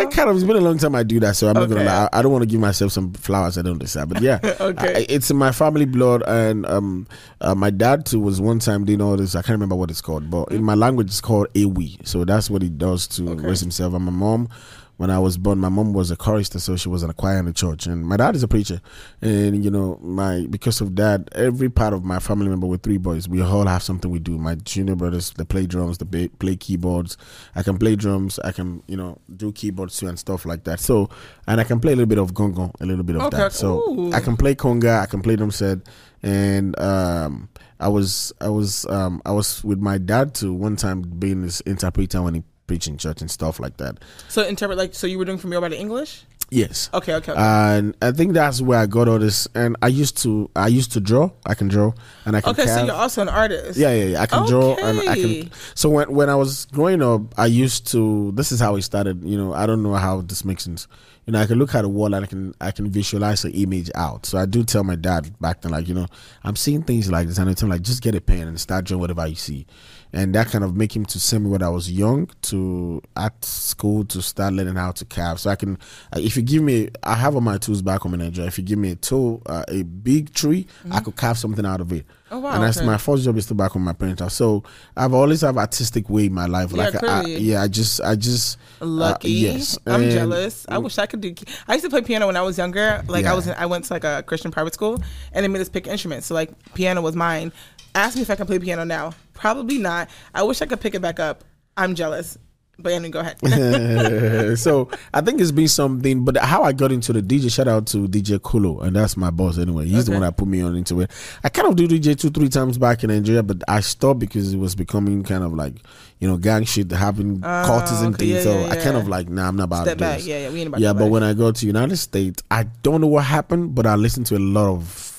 [0.06, 0.34] uh, kind of.
[0.34, 2.08] It's been a long time I do that, so I'm not gonna lie.
[2.12, 4.08] I, I don't want to give myself some flowers I don't deserve.
[4.08, 5.06] But yeah, Okay.
[5.08, 7.06] It's in my family blood, and um,
[7.40, 9.34] uh, my dad too was one time doing all this.
[9.34, 11.98] I can't remember what it's called, but in my language it's called Ewi.
[12.04, 13.46] So that's what he does to Okay.
[13.46, 13.94] raise himself.
[13.94, 14.48] And my mom.
[14.96, 17.38] When I was born, my mom was a chorister, so she was in a choir
[17.38, 18.80] in the church, and my dad is a preacher.
[19.20, 22.98] And you know, my because of that, every part of my family member with three
[22.98, 24.38] boys, we all have something we do.
[24.38, 27.16] My junior brothers, they play drums, they play, keyboards.
[27.56, 28.38] I can play drums.
[28.44, 30.78] I can, you know, do keyboards too and stuff like that.
[30.78, 31.10] So,
[31.48, 33.36] and I can play a little bit of gongo, a little bit of Okay.
[33.38, 33.52] that.
[33.52, 34.12] So Ooh.
[34.12, 35.78] I can play conga, I can play drum set,
[36.22, 37.48] and um,
[37.80, 41.60] I was, I was, um, I was with my dad too one time being this
[41.62, 43.98] interpreter when he preached in church and stuff like that.
[44.28, 46.24] So interpret like so you were doing from Yoruba to English.
[46.50, 46.90] Yes.
[46.92, 47.32] Okay, okay.
[47.32, 47.40] okay.
[47.40, 49.48] And I think that's where I got all this.
[49.54, 51.30] And I used to, I used to draw.
[51.46, 51.92] I can draw,
[52.26, 52.50] and I can.
[52.50, 53.78] okay, so you're also an artist.
[53.78, 54.22] Yeah, yeah, yeah.
[54.22, 55.50] I can draw and I can.
[55.74, 58.32] So when when I was growing up, I used to.
[58.32, 59.24] This is how it started.
[59.24, 60.86] You know, I don't know how this makes sense.
[61.26, 63.50] You know, I can look at a wall and I can I can visualize the
[63.62, 64.26] image out.
[64.26, 66.06] So I do tell my dad back then, like you know,
[66.42, 68.60] I'm seeing things like this, and I tell him like just get a pen and
[68.60, 69.66] start drawing whatever you see,
[70.14, 73.44] and that kind of make him to send me when I was young to at
[73.44, 75.40] school to start learning how to carve.
[75.40, 75.76] So I can,
[76.14, 78.48] uh, if you give me, I have all my tools back home in Nigeria.
[78.48, 81.80] If you give me a tool, uh, a big tree, I could carve something out
[81.80, 82.06] of it.
[82.30, 82.86] Oh, wow, And that's okay.
[82.86, 84.34] my first job is to back home my parents house.
[84.34, 84.64] So
[84.96, 86.70] I've always have artistic way in my life.
[86.72, 89.30] Yeah, like I, yeah, I just I just uh, Lucky.
[89.30, 89.78] yes.
[89.86, 90.64] I'm And- jealous.
[90.68, 91.34] I wish I could do.
[91.68, 93.04] I used to play piano when I was younger.
[93.06, 93.32] Like Yeah.
[93.32, 95.00] I was, in, I went to like a Christian private school,
[95.32, 96.26] and they made us pick instruments.
[96.26, 97.52] So like piano was mine.
[97.94, 99.12] Ask me if I can play piano now.
[99.34, 100.08] Probably not.
[100.34, 101.44] I wish I could pick it back up.
[101.76, 102.36] I'm jealous.
[102.76, 103.38] But anyway, go ahead.
[104.58, 106.24] so I think it's been something.
[106.24, 109.30] But how I got into the DJ, shout out to DJ Kulo, and that's my
[109.30, 109.86] boss anyway.
[109.86, 111.10] He's the one that put me on into it.
[111.44, 114.52] I kind of do DJ two, three times back in Nigeria, but I stopped because
[114.52, 115.74] it was becoming kind of like
[116.18, 118.30] you know gang shit, having Ah, cultism okay, things.
[118.30, 120.16] yeah, so yeah, I kind of like, nah, I'm not about Step to do back.
[120.18, 120.26] this.
[120.26, 120.50] Yeah, yeah.
[120.50, 123.22] We ain't about yeah, but when I go to United States, I don't know what
[123.24, 125.13] happened, but I listen to a lot of,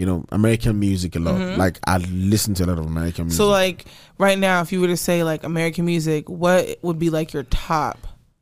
[0.00, 1.58] you know, American music a lot.
[1.58, 3.38] Like I listen to a lot of American music.
[3.38, 3.50] Mm-hmm.
[3.50, 3.84] So like
[4.16, 7.42] right now, if you were to say like American music, what would be like your
[7.44, 7.98] top?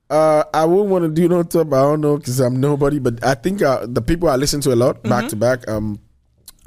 [0.08, 1.66] Uh, I wouldn't want to do no top.
[1.72, 3.00] I don't know because I'm nobody.
[3.00, 5.68] But I think uh, the people I listen to a lot back to back.
[5.68, 5.98] Um,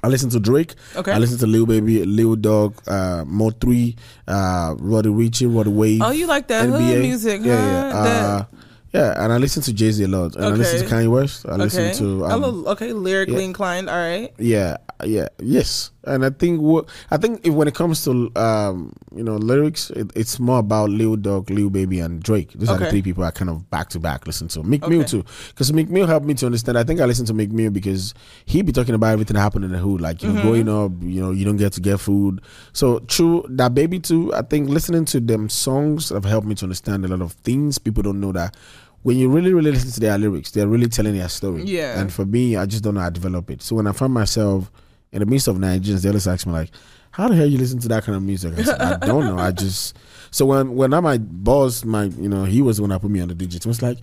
[0.03, 0.75] I listen to Drake.
[0.75, 0.99] Mm-hmm.
[0.99, 1.11] Okay.
[1.13, 3.95] I listen to Lil Baby, Lil Durk, uh, Mo Three,
[4.27, 6.01] uh, Roddy Ricch, Rod Wave.
[6.03, 7.67] Oh, you like that hood music, Yeah, huh?
[7.71, 8.03] yeah.
[8.03, 8.45] That- Uh,
[8.93, 11.45] yeah, and I listen to Jay Z a lot, and I listen to Kanye West.
[11.47, 11.97] I listen Okay.
[11.99, 13.51] to A um, little- okay, lyrically yeah.
[13.51, 13.89] inclined.
[13.89, 14.33] All right.
[14.37, 15.91] yeah, yeah, yes.
[16.03, 19.91] And I think what I think if, when it comes to um, you know lyrics,
[19.91, 22.53] it, it's more about Lil Durk, Lil Baby, and Drake.
[22.53, 24.63] These are the three people I kind of back to back listen to.
[24.63, 26.77] Meek Mill too, because Meek Mill helped me to understand.
[26.77, 28.13] I think I listen to Meek Mill because
[28.45, 30.37] he be talking about everything that happened in the hood, like you Mm-hmm.
[30.37, 32.41] know, growing up, you know, you don't get to get food.
[32.73, 34.33] So true that baby too.
[34.33, 37.77] I think listening to them songs have helped me to understand a lot of things
[37.77, 38.55] people don't know that.
[39.03, 41.63] When you really, really listen to their lyrics, they're really telling their story.
[41.63, 41.99] Yeah.
[41.99, 43.61] And for me, I just don't know how to develop it.
[43.63, 44.71] So when I find myself
[45.11, 46.71] in the midst of Nigerians, they always ask me like,
[47.11, 49.37] "How the hell you listen to that kind of music?" I, said, I don't know.
[49.37, 49.97] I just
[50.31, 53.11] so when when I my boss, my you know, he was the one that put
[53.11, 53.65] me on the digits.
[53.65, 53.97] It was like,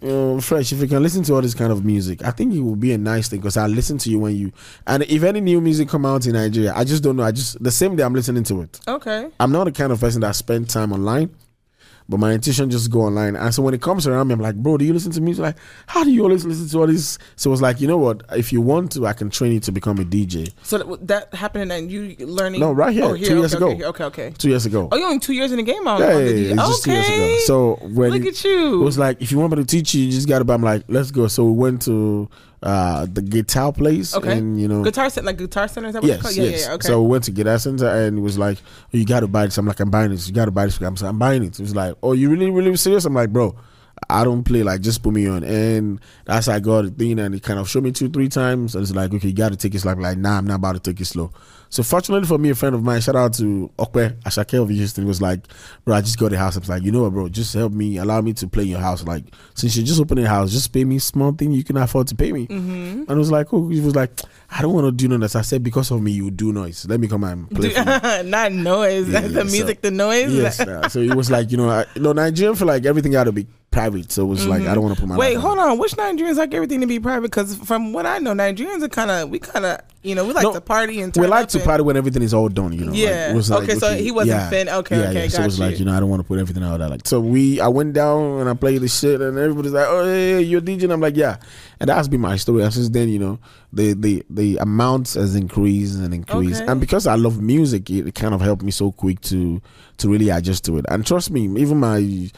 [0.00, 0.72] you know, fresh.
[0.72, 2.92] If you can listen to all this kind of music, I think it will be
[2.92, 4.52] a nice thing because I listen to you when you
[4.86, 7.24] and if any new music come out in Nigeria, I just don't know.
[7.24, 8.78] I just the same day I'm listening to it.
[8.86, 9.28] Okay.
[9.40, 11.34] I'm not the kind of person that spend time online.
[12.10, 14.56] But my intuition just go online, and so when it comes around me, I'm like,
[14.56, 15.42] bro, do you listen to music?
[15.42, 17.18] Like, how do you always listen to all this?
[17.36, 18.22] So it's like, you know what?
[18.34, 20.50] If you want to, I can train you to become a DJ.
[20.62, 22.60] So that, happened and you learning?
[22.60, 23.72] No, right here, Oh, two years okay, ago.
[23.72, 24.30] Okay, okay, okay.
[24.38, 24.88] Two years ago.
[24.90, 26.50] Oh, you're only two years in the game on, yeah, on yeah, the yeah, D-
[26.52, 27.14] it's just two years Okay.
[27.14, 27.36] ago.
[27.44, 28.80] So when Look it, at you.
[28.80, 30.50] it was like, if you want me to teach you, you just got to.
[30.50, 31.28] I'm like, let's go.
[31.28, 32.26] So we went to
[32.62, 34.36] uh, the guitar place, Okay.
[34.38, 35.88] and you know, Guitar center, like guitar center.
[35.88, 36.36] Is that what it's Yes, called?
[36.36, 36.60] Yeah, yes.
[36.62, 36.74] yeah, yeah.
[36.74, 36.86] Okay.
[36.88, 39.44] So we went to Guitar Center and it was like, oh, you got to buy
[39.46, 39.58] this.
[39.58, 40.26] I'm like, I'm buying this.
[40.28, 40.80] You got to buy this.
[40.80, 41.58] I'm, like, I'm buying it.
[41.58, 43.04] It was like, oh, you really, really serious?
[43.04, 43.54] I'm like, bro,
[44.10, 47.18] I don't play like just put me on, and that's how I got a thing,
[47.18, 49.50] and he kind of showed me two three times, and it's like okay, you got
[49.50, 49.92] to take it slow.
[49.92, 51.32] I'm like nah, I'm not about to take it slow.
[51.70, 55.06] So fortunately for me, a friend of mine, shout out to Okwe Ashake of Houston,
[55.06, 55.40] was like,
[55.84, 56.56] bro, I just got the house.
[56.56, 58.70] I was like, you know what, bro, just help me, allow me to play in
[58.70, 59.04] your house.
[59.04, 62.06] Like, since you're just opening a house, just pay me small thing you can afford
[62.08, 62.46] to pay me.
[62.46, 63.00] Mm-hmm.
[63.02, 65.34] And it was like, oh, he was like, I don't want to do noise.
[65.34, 66.86] I said, because of me, you do noise.
[66.88, 67.70] Let me come and play.
[67.70, 68.22] for.
[68.24, 69.08] Not noise.
[69.08, 70.32] Yeah, the yeah, music, so- the noise.
[70.34, 70.58] yes.
[70.92, 73.32] So it was like, you know, I, you know, Nigerian feel like everything got to
[73.32, 74.10] be private.
[74.10, 75.20] So it was like, I don't want to put my Mm-hmm.
[75.20, 75.78] Wait, hold on.
[75.78, 77.22] Which Nigerians like everything to be private?
[77.30, 80.32] Because from what I know, Nigerians are kind of we kind of you know we
[80.32, 82.72] like No, to party and we like to and- party when everything is all done,
[82.72, 82.92] you know.
[82.92, 83.32] like, Yeah.
[83.34, 85.28] like, Okay, so he wasn't fin- okay, yeah, okay, yeah.
[85.28, 85.78] So it was like, you.
[85.80, 86.88] you know, I don't want to put everything out there.
[86.88, 90.04] Like, so we, I went down and I played the shit, and everybody's like, oh,
[90.04, 90.84] yeah, yeah, you're DJ.
[90.84, 91.38] And I'm like, yeah.
[91.80, 92.62] And that's been my story.
[92.62, 93.38] And since then, you know,
[93.72, 96.70] the the the amount has increased and increased, Okay.
[96.70, 99.60] and because I love music, it, it kind of helped me so quick to
[99.98, 100.86] to really adjust to it.
[100.88, 102.30] And trust me, even my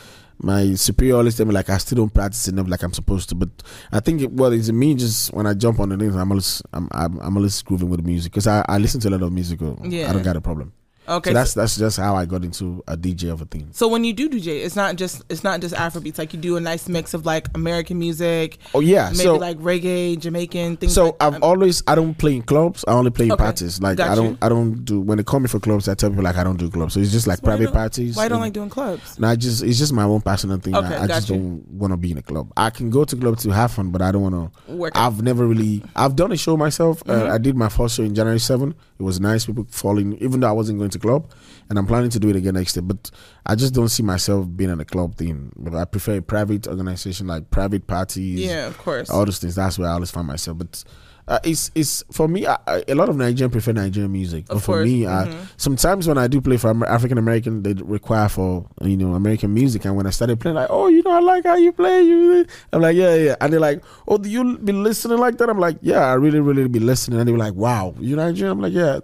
[0.42, 3.35] my superior always tell me like I still don't practice enough like I'm supposed to.
[3.35, 3.50] But
[3.92, 6.62] I think it, well, it's me just when I jump on the things, I'm always
[6.72, 9.22] I'm I'm, I'm always grooving with the music because I, I listen to a lot
[9.22, 9.61] of music.
[9.83, 10.11] Yeah.
[10.11, 10.72] I don't got a problem.
[11.11, 13.68] Okay, so so, that's that's just how I got into a DJ of a thing.
[13.73, 16.18] so when you do DJ, it's not just it's not just Afrobeats.
[16.18, 19.59] Like you do a nice mix of like American music, Oh yeah, maybe so like
[19.59, 20.94] reggae, Jamaican things.
[20.94, 22.85] so like, I've um, always I don't play in clubs.
[22.87, 23.42] I only play in Okay.
[23.42, 23.81] parties.
[23.83, 24.38] Like Got I don't you.
[24.40, 25.88] I don't do when they call me for clubs.
[25.88, 26.94] I tell people like I don't do clubs.
[26.94, 28.16] So it's just like you private parties.
[28.16, 29.18] Why I don't like doing clubs?
[29.18, 30.77] No, I just it's just my own personal thing.
[30.77, 31.37] Okay, I, I just you.
[31.37, 32.53] don't want to be in a club.
[32.57, 34.73] I can go to club to have fun, but I don't want to.
[34.75, 34.92] Work.
[34.96, 35.83] I've never really.
[35.96, 37.03] I've done a show myself.
[37.05, 37.29] Mm-hmm.
[37.29, 38.75] Uh, I did my first show in January seven.
[39.01, 39.47] It was nice.
[39.47, 41.33] People falling, even though I wasn't going to club,
[41.71, 42.83] and I'm planning to do it again next year.
[42.83, 43.11] But
[43.46, 45.53] I just don't see myself being in a club thing.
[45.57, 48.40] But I prefer a private organization, like private parties.
[48.40, 49.11] yeah, of course.
[49.11, 49.55] all those things.
[49.55, 50.59] That's where I always find myself.
[50.59, 50.85] But
[51.29, 52.44] uh, it's it's for me.
[52.46, 55.26] I, I, a lot of Nigerians prefer Nigerian music, but Of for course, me, I,
[55.26, 55.46] mhm.
[55.57, 59.85] sometimes when I do play for African American, they require for you know American music.
[59.85, 62.03] And when I started playing, like, oh, you know, I like how you play.
[62.03, 63.37] You, I'm like, yeah, yeah.
[63.40, 65.48] And they're like, oh, do you be listening like that?
[65.48, 67.20] I'm like, yeah, I really, really be listening.
[67.20, 68.53] And they were like, wow, you Nigerian?
[68.53, 68.98] I'm like, yeah.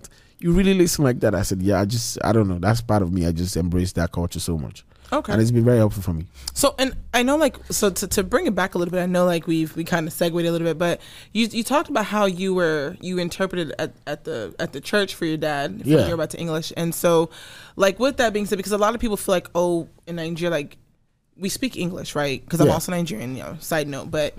[0.46, 1.34] You really listen like that?
[1.34, 1.80] I said, yeah.
[1.80, 2.60] I just, I don't know.
[2.60, 3.26] That's part of me.
[3.26, 5.32] I just embrace that culture so much, okay.
[5.32, 6.26] and it's been very helpful for me.
[6.54, 9.06] So and I know like so to, to bring it back a little bit, I
[9.06, 11.00] know like we've we kind of segued a little bit, but
[11.32, 15.16] you you talked about how you were you interpreted at, at the at the church
[15.16, 16.06] for your dad when Yeah.
[16.06, 17.28] you're about to English, and so
[17.74, 20.52] like with that being said, because a lot of people feel like oh in Nigeria
[20.52, 20.76] like
[21.36, 22.74] we speak English right because I'm Yeah.
[22.74, 23.56] also Nigerian, you know.
[23.58, 24.32] Side note, but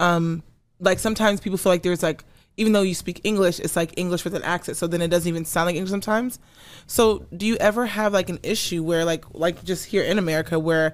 [0.00, 0.42] um
[0.80, 2.24] like sometimes people feel like there's like
[2.56, 5.28] even though you speak English, it's like English with an accent, so then it doesn't
[5.28, 6.38] even sound like English sometimes.
[6.86, 10.58] So do you ever have like an issue where like like just here in America
[10.58, 10.92] where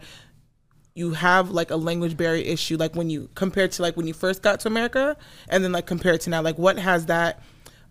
[0.94, 4.12] you have like a language barrier issue like when you compared to like when you
[4.14, 5.16] first got to America
[5.48, 7.40] and then like compared to now like what has that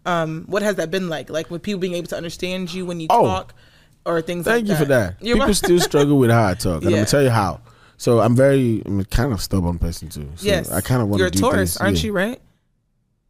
[0.06, 3.00] um what has that been like like with people being able to understand you when
[3.00, 3.24] you Oh.
[3.24, 3.54] talk
[4.06, 4.52] or things like that.
[4.60, 5.16] Thank like you for that.
[5.22, 7.62] You're People still struggle with how I talk, and I'm gonna tell you how.
[7.98, 10.30] So I'm very, I'm a kind of stubborn person too.
[10.36, 11.78] So yes I kind of want you're to a do Taurus things.
[11.82, 12.08] aren't yeah.
[12.08, 12.42] you right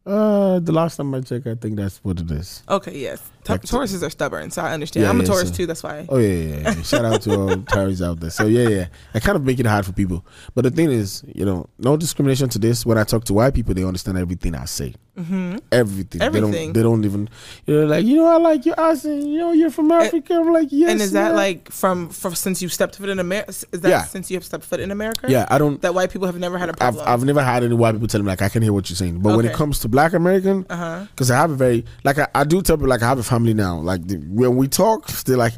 [0.08, 2.62] Uh, the last time I checked, I think that's what it is.
[2.76, 5.48] okay yes Ta- Like- Tauruses are stubborn so I understand Yeah, I'm a yeah, Taurus
[5.48, 6.82] so- too that's why Oh yeah, yeah, yeah.
[6.90, 8.30] Shout out to all Taurus out there.
[8.38, 8.86] So yeah, yeah.
[9.14, 10.18] I kind of make it hard for people.
[10.54, 12.84] But the thing is, you know, no discrimination to this.
[12.84, 14.94] When I talk to white people, they understand everything I say.
[15.18, 15.56] mm-hmm.
[15.72, 16.18] Everything.
[16.20, 16.52] They Everything.
[16.66, 16.72] don't.
[16.74, 17.28] They don't even.
[17.66, 19.24] You know, like you know, I like your accent.
[19.26, 20.34] You know, you're from Africa.
[20.34, 20.90] I'm like, yes.
[20.90, 24.02] and is that like from from since you stepped foot in America is that Yeah.
[24.04, 25.80] since you have stepped foot in America Yeah, I don't.
[25.82, 28.08] that white people have never had a I've, problem I've never had any white people
[28.08, 30.12] tell me like I can hear what you're saying, but when it comes to Black
[30.44, 33.08] American, uh-huh because I have a very like I, I do tell people like I
[33.08, 33.78] have a family now.
[33.78, 35.54] Like the, when we talk, they're like,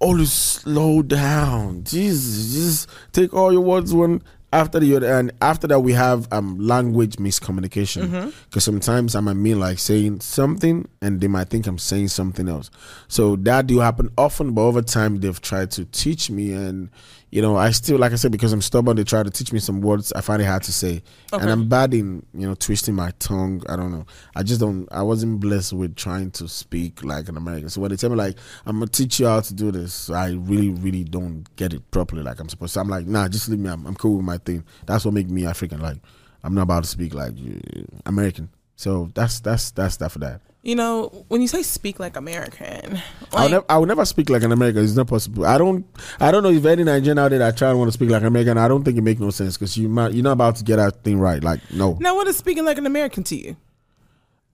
[0.00, 5.32] "Oh, just slow down, Jesus, just take all your words one after the other." And
[5.40, 10.88] after that, we have um language miscommunication because sometimes I might mean like saying something
[11.02, 12.70] and they might think I'm saying something else.
[13.08, 16.90] So that do happen often, but over time they've tried to teach me and.
[17.36, 19.58] You know, I still, like I said, because I'm stubborn, they try to teach me
[19.58, 21.02] some words I find it hard to say.
[21.30, 21.42] Okay.
[21.42, 23.62] And I'm bad in, you know, twisting my tongue.
[23.68, 24.06] I don't know.
[24.34, 27.68] I just don't, I wasn't blessed with trying to speak like an American.
[27.68, 30.08] So when they tell me, like, I'm going to teach you how to do this,
[30.08, 32.80] I really, really don't get it properly like I'm supposed to.
[32.80, 33.68] I'm like, nah, just leave me.
[33.68, 34.64] I'm, I'm cool with my thing.
[34.86, 35.80] That's what make me African.
[35.80, 35.98] Like,
[36.42, 38.48] I'm not about to speak like uh, American.
[38.76, 40.40] So that's, that's, that's that for that.
[40.66, 43.00] You know when you say speak like American
[43.32, 44.82] I'll like, never, I will never speak like an American.
[44.82, 45.46] It's not possible.
[45.46, 45.86] I don't.
[46.20, 48.22] I don't know if any Nigerian out there that try and want to speak like
[48.22, 48.58] American.
[48.58, 50.76] I don't think it make no sense because you might, you're not about to get
[50.76, 51.42] that thing right.
[51.42, 53.56] Like no, now what is speaking like an American to you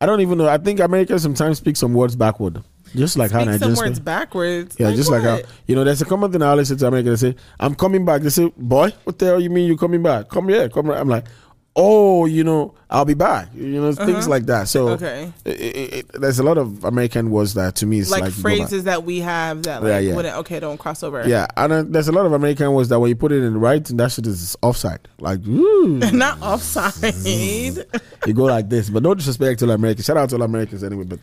[0.03, 0.49] I don't even know.
[0.49, 2.61] I think Americans sometimes speak some words backward,
[2.93, 4.05] just like how Speak some Nigerians words speak.
[4.05, 4.77] backwards.
[4.77, 5.85] Yeah, just like how you know.
[5.85, 7.21] There's a common thing I always say to Americans.
[7.21, 10.03] They say, "I'm coming back." They say, "Boy, what the hell you mean you coming
[10.03, 10.29] back?
[10.29, 10.95] Come here, come." Here.
[10.97, 11.27] I'm like,
[11.75, 13.49] oh, you know, I'll be back.
[13.55, 14.69] You know, things like that.
[14.69, 14.95] So Uh-huh.
[14.95, 15.33] Okay.
[15.45, 18.37] it, it, it, there's a lot of American words that to me is like, like,
[18.37, 18.59] you go back.
[18.59, 20.15] phrases that we have that like Yeah, yeah.
[20.17, 21.27] wouldn't okay don't cross over.
[21.27, 23.59] Yeah, and uh, there's a lot of American words that when you put it in
[23.59, 25.01] writing, that shit is offside.
[25.19, 27.15] Like, ooh, Not offside.
[28.27, 28.91] you go like this.
[28.91, 30.05] But no disrespect to all Americans.
[30.05, 31.05] Shout out to all Americans anyway.
[31.05, 31.21] But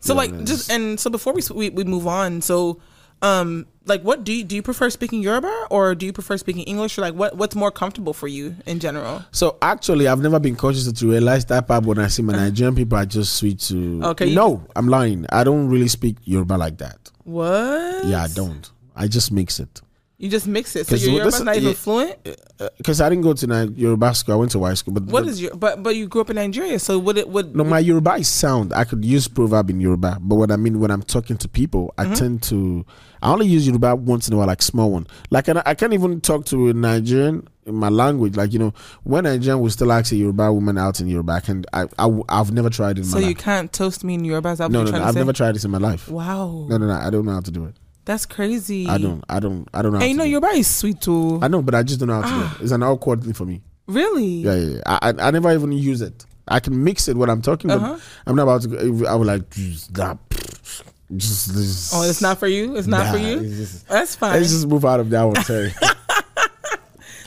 [0.00, 2.78] So Yeah, like just and so before we, we we move on, so
[3.22, 6.62] um like what do you do you prefer speaking Yoruba or do you prefer speaking
[6.64, 9.24] English or like what what's more comfortable for you in general?
[9.32, 12.74] So actually, I've never been conscious to realize that part when I see my Nigerian
[12.74, 14.00] people are just sweet to.
[14.04, 15.26] Okay, No, I'm lying.
[15.30, 17.10] I don't really speak Yoruba like that.
[17.24, 18.04] What?
[18.04, 18.70] Yeah, I don't.
[18.94, 19.80] I just mix it.
[20.22, 20.86] You just mix it.
[20.86, 21.74] So your what- Yoruba's not even yeah.
[21.74, 22.16] fluent.
[22.78, 24.34] Because I didn't go to Ni- Yoruba school.
[24.34, 24.94] I went to white school.
[24.94, 27.28] But What but, is your but but you grew up in Nigeria, so would it
[27.28, 28.72] would No, my Yoruba is sound.
[28.72, 31.92] I could use proverb in Yoruba, but what I mean when I'm talking to people,
[31.98, 32.12] Mm-hmm.
[32.12, 32.86] I tend to.
[33.20, 35.08] I only use Yoruba once in a while, like small one.
[35.30, 38.36] Like I, I can't even talk to a Nigerian in my language.
[38.36, 41.40] Like you know, when Nigerian will still ask a Yoruba woman out in Yoruba, I
[41.40, 41.64] can.
[41.72, 42.08] I, I
[42.38, 43.10] have never tried it in my life.
[43.10, 43.38] so my you life.
[43.38, 44.50] can't toast me in Yoruba?
[44.50, 45.02] Is that what No, no, no.
[45.02, 45.18] I've say?
[45.20, 46.08] never tried this in my life.
[46.08, 46.92] Wow, No, no, no.
[46.94, 47.74] I don't know how to do it.
[48.04, 48.88] That's crazy.
[48.88, 49.22] I don't.
[49.28, 49.68] I don't.
[49.72, 49.98] I don't know.
[50.00, 50.28] Hey, you know it.
[50.28, 51.38] Yoruba is sweet too.
[51.42, 52.62] I know, but I just don't know how to do.
[52.64, 53.62] It's an awkward thing for me.
[53.86, 54.24] really?
[54.26, 54.74] Yeah, yeah.
[54.76, 54.80] yeah.
[54.86, 56.24] I, I, I never even use it.
[56.48, 57.98] I can mix it when I'm talking, but Uh-huh.
[58.26, 58.68] I'm not about to.
[58.68, 60.18] go- I would like that.
[61.14, 62.74] Just, just Oh, it's not for you.
[62.76, 63.40] It's not for you.
[63.40, 64.32] just- That's fine.
[64.40, 65.36] Let's just move out of that one.
[65.44, 65.72] Sorry.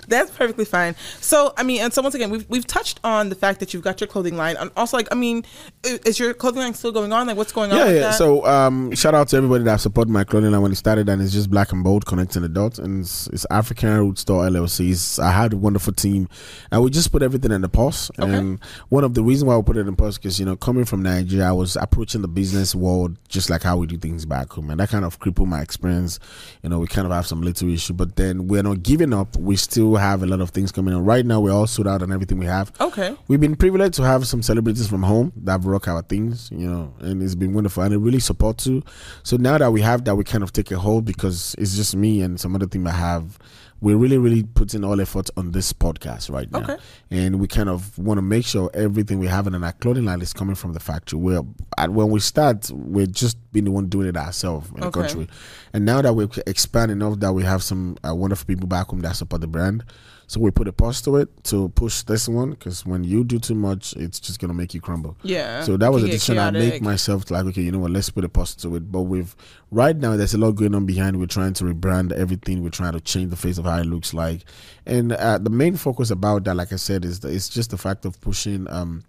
[0.08, 0.96] That's perfectly fine.
[1.22, 3.84] So, I mean, and so once again, we've we've touched on the fact that you've
[3.84, 5.46] got your clothing line, and also like, I mean,
[5.84, 7.28] is your clothing line still going on?
[7.28, 7.78] Like, what's going on?
[7.78, 8.00] yeah, yeah.
[8.00, 8.16] that?
[8.16, 11.22] So, um, shout out to everybody that supported my clothing line when it started, and
[11.22, 14.92] it's just black and bold, connecting the dots, and it's, it's African Root Store LLC.
[14.92, 16.30] It's, I had a wonderful team,
[16.72, 18.12] and we just put everything in the pause.
[18.20, 18.32] Okay.
[18.34, 20.86] And one of the reasons why we put it in pause because you know, coming
[20.86, 24.52] from Nigeria, I was approaching the business world just like how we do things back
[24.52, 26.20] home, and that kind of crippled my experience.
[26.64, 29.36] You know, we kind of have some little issue, but then we're not giving up.
[29.38, 31.04] We still have a lot of things coming on.
[31.06, 32.72] Right now, we're all sold out on everything we have.
[32.80, 36.68] okay, We've been privileged to have some celebrities from home that rock our things, you
[36.70, 38.84] know, and it's been wonderful and it really supports too.
[39.24, 41.96] So now that we have that, we kind of take a hold because it's just
[41.96, 43.38] me and some other thing I have.
[43.86, 46.78] We're really, really putting all effort on this podcast right now, Okay.
[47.12, 50.24] and we kind of want to make sure everything we have in our clothing line
[50.24, 51.20] is coming from the factory.
[51.20, 51.42] Where
[51.88, 55.28] when we start, we're just being the one doing it ourselves in the country,
[55.72, 59.02] and now that we're expanding enough, that we have some uh, wonderful people back home
[59.02, 59.84] that support the brand.
[60.28, 63.40] So we put a pause to it to push this one because when you do
[63.40, 65.18] too much, it's just gonna make you crumble.
[65.24, 65.64] yeah.
[65.64, 66.82] So that was a decision I made chaotic.
[66.82, 67.30] myself.
[67.30, 67.92] Like, okay, you know what?
[67.92, 68.92] Let's put a pause to it.
[68.92, 69.36] But with
[69.72, 71.20] right now, there's a lot going on behind.
[71.20, 72.64] We're trying to rebrand everything.
[72.64, 74.46] We're trying to change the face of how it looks like.
[74.86, 77.78] And uh, the main focus about that, like I said, is the, it's just the
[77.78, 78.68] fact of pushing.
[78.70, 79.04] Um,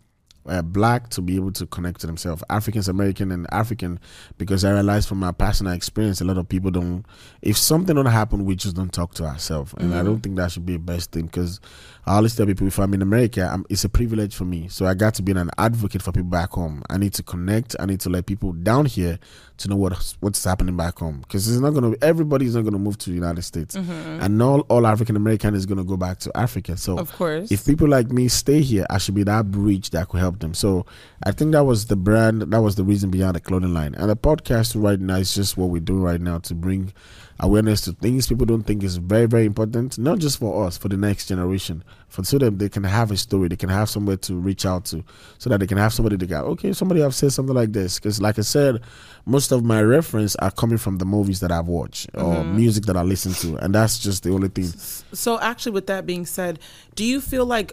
[0.48, 3.98] uh, black to be able to connect to themselves, Africans, American, and African,
[4.38, 7.04] because I realized from my personal experience, a lot of people don't.
[7.42, 10.52] If something don't happen, we just don't talk to ourselves, and I don't think that
[10.52, 11.26] should be a best thing.
[11.26, 11.60] Because
[12.08, 14.68] I always tell people, if I'm in America, I'm, it's a privilege for me.
[14.68, 16.84] So I got to be an advocate for people back home.
[16.88, 17.74] I need to connect.
[17.80, 19.18] I need to let people down here
[19.58, 21.20] to know what what's happening back home.
[21.22, 21.94] Because it's not gonna.
[22.02, 24.22] Everybody's not gonna move to the United States, mm-hmm.
[24.22, 26.76] and not all African American is gonna go back to Africa.
[26.76, 27.50] So Of course.
[27.50, 30.54] if people like me stay here, I should be that bridge that could help them.
[30.54, 30.86] So
[31.24, 33.96] I think that was the brand, that was the reason behind the clothing line.
[33.96, 36.92] And the podcast right now is just what we're doing right now to bring
[37.40, 40.88] awareness to things people don't think is very, very important, not just for us, for
[40.88, 41.84] the next generation.
[42.08, 44.86] For so that they can have a story, they can have somewhere to reach out
[44.86, 45.04] to,
[45.38, 47.98] so that they can have somebody to go, okay, somebody have said something like this.
[47.98, 48.80] Because, like I said,
[49.26, 52.56] most of my reference are coming from the movies that I've watched or mm-hmm.
[52.56, 54.66] music that I listen to, and that's just the only thing.
[55.12, 56.58] So actually, with that being said,
[56.94, 57.72] do you feel like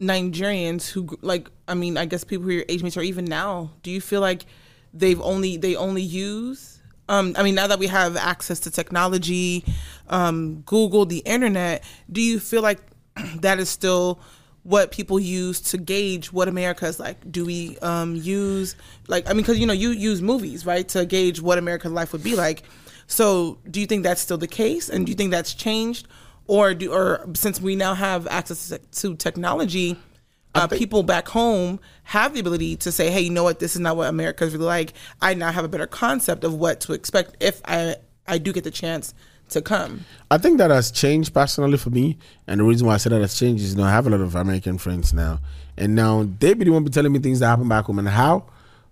[0.00, 3.24] Nigerians who like I mean I guess people who are your age mates or even
[3.24, 4.44] now, do you feel like
[4.92, 6.75] they've only they only use
[7.08, 9.64] um I mean now that we have access to technology,
[10.08, 12.80] um Google, the internet, do you feel like
[13.36, 14.20] that is still
[14.62, 17.30] what people use to gauge what America is like?
[17.30, 18.76] Do we um use
[19.08, 22.12] like I mean cuz you know you use movies, right, to gauge what American life
[22.12, 22.62] would be like.
[23.08, 26.08] So, do you think that's still the case and do you think that's changed?
[26.46, 29.96] or do or since we now have access to technology
[30.56, 33.58] uh, people back home have the ability to say hey you know what?
[33.58, 34.92] This is not what america is really like.
[35.20, 38.64] I now have a better concept of what to expect if i i do get
[38.64, 39.14] the chance
[39.48, 40.04] to come.
[40.28, 43.20] I think that has changed personally for me, and the reason why I said that
[43.20, 45.38] has changed is you know I have a lot of American friends now,
[45.76, 48.08] and now they be the one be telling me things that happen back home and
[48.08, 48.44] how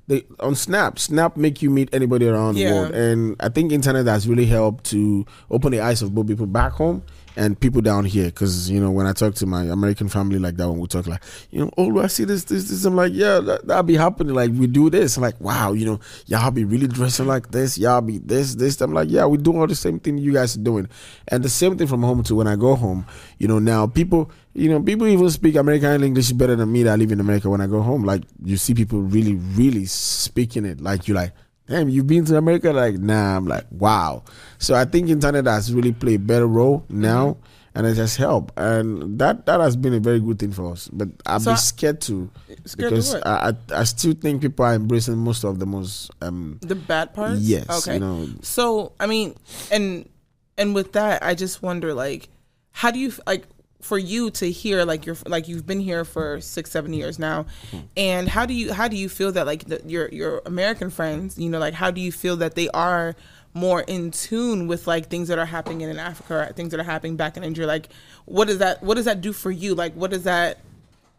[0.06, 0.98] they on Snap.
[1.00, 2.68] Snap make you meet anybody around Yeah.
[2.68, 6.28] the world, and I think internet has really helped to open the eyes of both
[6.28, 7.02] people back home
[7.36, 10.56] and people down here because you know when I talk to my American family like
[10.56, 12.84] that when we talk like you know oh I see this this this?
[12.84, 14.34] I'm like yeah that, that'll be happening.
[14.34, 15.16] Like we do this.
[15.16, 17.76] I'm like wow you know y'all be really dressing like this.
[17.76, 18.80] Y'all be this this.
[18.80, 20.88] I'm like yeah we do all the same thing you guys are doing.
[21.28, 23.06] And the same thing from home to when I go home
[23.38, 26.92] you know now people you know people even speak American English better than me that
[26.92, 28.04] I live in America when I go home.
[28.04, 30.80] Like you see people really really speaking it.
[30.80, 31.32] Like you like
[31.66, 32.72] damn, you've been to America?
[32.72, 33.36] Like, nah.
[33.36, 34.22] I'm like, wow.
[34.58, 37.78] So I think internet has really played a better role now, mm-hmm.
[37.78, 40.88] and it has helped, and that that has been a very good thing for us.
[40.88, 42.30] But I'd so be scared to,
[42.64, 46.10] scared because to I, I, I still think people are embracing most of the most
[46.22, 47.40] um the bad parts.
[47.40, 47.68] Yes.
[47.68, 47.94] Okay.
[47.94, 48.28] You know.
[48.42, 49.34] So I mean,
[49.70, 50.08] and
[50.56, 52.28] and with that, I just wonder like,
[52.70, 53.44] how do you like?
[53.84, 57.44] For you to hear like you're like you've been here for six seven years now.
[57.70, 57.86] Mm-hmm.
[57.98, 61.38] and how do you how do you feel that like the, your your american friends
[61.38, 63.14] you know like how do you feel that they are
[63.52, 66.90] more in tune with like things that are happening in africa or things that are
[66.94, 67.68] happening back in nigeria?
[67.68, 67.90] Like
[68.24, 69.74] what does that what does that do for you?
[69.74, 70.60] Like what does that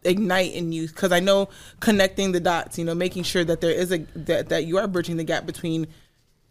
[0.02, 0.88] ignite in you?
[0.88, 1.48] Because i know
[1.78, 4.88] connecting the dots you know making sure that there is a that, that you are
[4.88, 5.86] bridging the gap between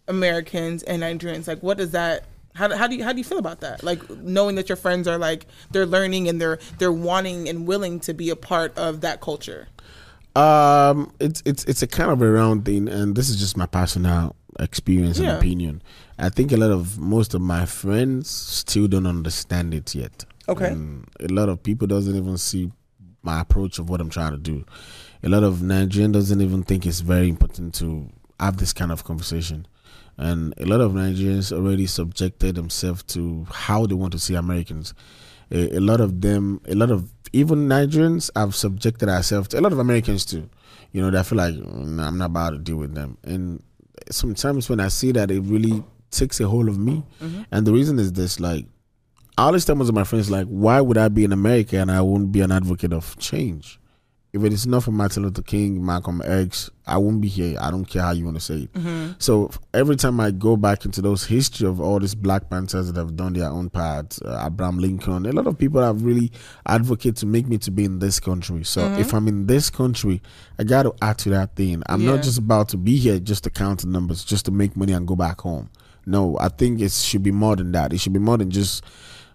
[0.08, 3.38] americans and nigerians like what does that how, how do you how do you feel
[3.38, 3.84] about that?
[3.84, 8.00] Like knowing that your friends are like they're learning and they're they're wanting and willing
[8.02, 9.68] to be a part of that culture.
[10.36, 13.66] Um, it's it's it's a kind of a round thing, and this is just my
[13.66, 15.30] personal experience yeah.
[15.30, 15.82] and opinion.
[16.18, 20.26] I think a lot of most of my friends still don't understand it yet.
[20.48, 22.72] Okay, and a lot of people doesn't even see
[23.22, 24.66] my approach of what I'm trying to do.
[25.24, 29.04] A lot of Nigerian doesn't even think it's very important to have this kind of
[29.04, 29.68] conversation
[30.18, 34.94] and a lot of Nigerians already subjected themselves to how they want to see Americans.
[35.52, 39.62] A, a, lot of them, a lot of even Nigerians have subjected ourselves to a
[39.62, 40.50] lot of Americans too.
[40.92, 43.18] You know, they feel like nah, I'm not about to deal with them.
[43.24, 43.62] And
[44.10, 47.04] sometimes when I see that, it really takes a hold of me.
[47.22, 47.42] Mm-hmm.
[47.52, 48.66] And the reason is this: like,
[49.38, 51.92] I always tell most of my friends, like, why would I be in America and
[51.92, 53.80] I won't be an advocate of change?
[54.36, 57.58] If it is not for Martin Luther King, Malcolm X, I won't be here.
[57.60, 58.74] I don't care how you want to say it.
[58.74, 59.12] Mm-hmm.
[59.18, 63.00] So every time I go back into those history of all these Black Panthers that
[63.00, 66.34] have done their own part, uh, Abraham Lincoln, a lot of people have really
[66.66, 68.66] advocated to make me to be in this country.
[68.66, 69.00] So mm-hmm.
[69.00, 70.22] if I'm in this country,
[70.60, 71.82] I got to add to that thing.
[71.88, 72.16] I'm yeah.
[72.16, 74.92] not just about to be here just to count the numbers, just to make money
[74.92, 75.70] and go back home.
[76.06, 77.94] No, I think it should be more than that.
[77.94, 78.84] It should be more than just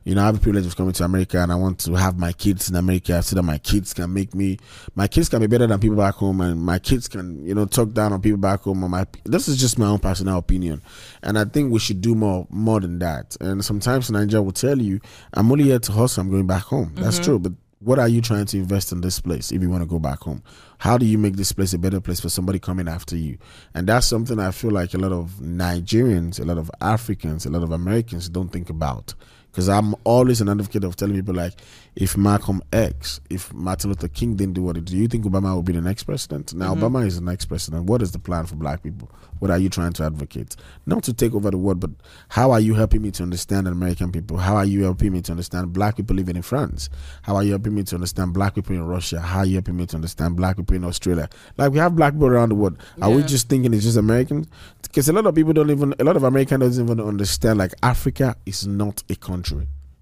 [0.04, 2.18] you know, I have the privilege of coming to America and I want to have
[2.18, 4.58] my kids in America so that my kids can make me,
[4.94, 7.66] my kids can be better than people back home and my kids can, you know,
[7.66, 8.78] talk down on people back home.
[8.90, 10.82] my, this is just my own personal opinion.
[11.22, 13.36] And I think we should do more, more than that.
[13.40, 15.00] And sometimes Nigeria will tell you,
[15.34, 16.92] I'm only here to hustle, I'm going back home.
[16.94, 17.24] That's mm-hmm.
[17.24, 17.38] true.
[17.38, 19.98] But what are you trying to invest in this place if you want to go
[19.98, 20.42] back home?
[20.78, 23.38] How do you make this place a better place for somebody coming after you?
[23.74, 27.50] And that's something I feel like a lot of Nigerians, a lot of Africans, a
[27.50, 29.14] lot of Americans don't think about
[29.50, 31.54] because I'm always an advocate of telling people like,
[31.96, 35.24] if Malcolm X, if Martin Luther King didn't do what he did, do you think
[35.24, 36.54] Obama would be the next president?
[36.54, 36.84] Now mm-hmm.
[36.84, 37.86] Obama is the next president.
[37.86, 39.10] What is the plan for Black people?
[39.40, 40.54] What are you trying to advocate?
[40.86, 41.90] Not to take over the world, but
[42.28, 44.36] how are you helping me to understand American people?
[44.36, 46.90] How are you helping me to understand Black people living in France?
[47.22, 49.18] How are you helping me to understand Black people in Russia?
[49.18, 51.28] How are you helping me to understand Black people in Australia?
[51.56, 52.78] Like we have Black people around the world.
[53.02, 53.16] Are yeah.
[53.16, 54.46] we just thinking it's just Americans?
[54.82, 57.72] Because a lot of people don't even, a lot of Americans don't even understand like
[57.82, 59.39] Africa is not a country.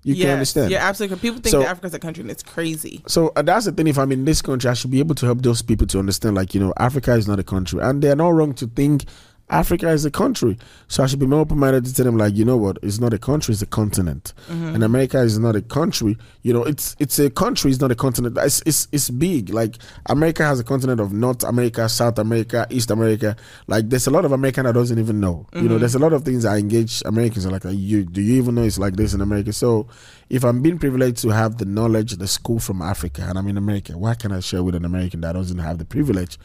[0.05, 0.71] You yes, can understand.
[0.71, 1.19] Yeah, absolutely.
[1.19, 3.03] People think so, that Africa's a country and it's crazy.
[3.07, 3.89] So uh, that's the thing.
[3.89, 6.37] If I'm in this country, I should be able to help those people to understand,
[6.37, 7.81] like, you know, Africa is not a country.
[7.83, 9.05] And they're not wrong to think
[9.51, 10.59] Africa is a country.
[10.89, 12.99] So I should be more open minded to tell them like, you know what, it's
[12.99, 14.35] not a country, it's a continent.
[14.49, 14.75] Mm-hmm.
[14.75, 16.19] And America is not a country.
[16.43, 18.37] You know, it's it's a country, it's not a continent.
[18.39, 19.51] It's, it's it's big.
[19.51, 19.77] Like
[20.07, 23.37] America has a continent of North America, South America, East America.
[23.67, 25.47] Like there's a lot of American that doesn't even know.
[25.53, 25.57] Mm-hmm.
[25.57, 25.81] You know, mm-hmm.
[25.81, 28.65] there's a lot of things I engage Americans are like, you do you even know
[28.65, 29.53] it's like this in America?
[29.53, 29.89] So
[30.29, 33.57] if I'm being privileged to have the knowledge, the school from Africa and I'm in
[33.57, 36.39] America, why can I share with an American that doesn't have the privilege?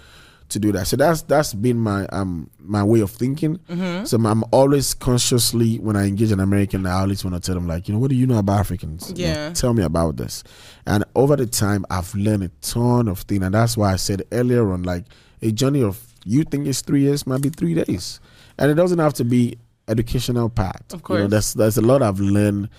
[0.54, 0.88] To do that.
[0.88, 3.58] So that's that's been my um my way of thinking.
[3.70, 4.06] Mm-hmm.
[4.06, 7.68] So I'm always consciously when I engage an American, I always want to tell them
[7.68, 9.12] like, you know, what do you know about Africans?
[9.16, 10.44] Yeah, you know, tell me about this.
[10.86, 14.24] And over the time, I've learned a ton of things, and that's why I said
[14.32, 15.06] earlier on, like
[15.42, 18.20] a journey of you think it's three years, might be three days,
[18.58, 20.94] and it doesn't have to be educational part.
[20.94, 22.70] Of course, you know, there's there's a lot I've learned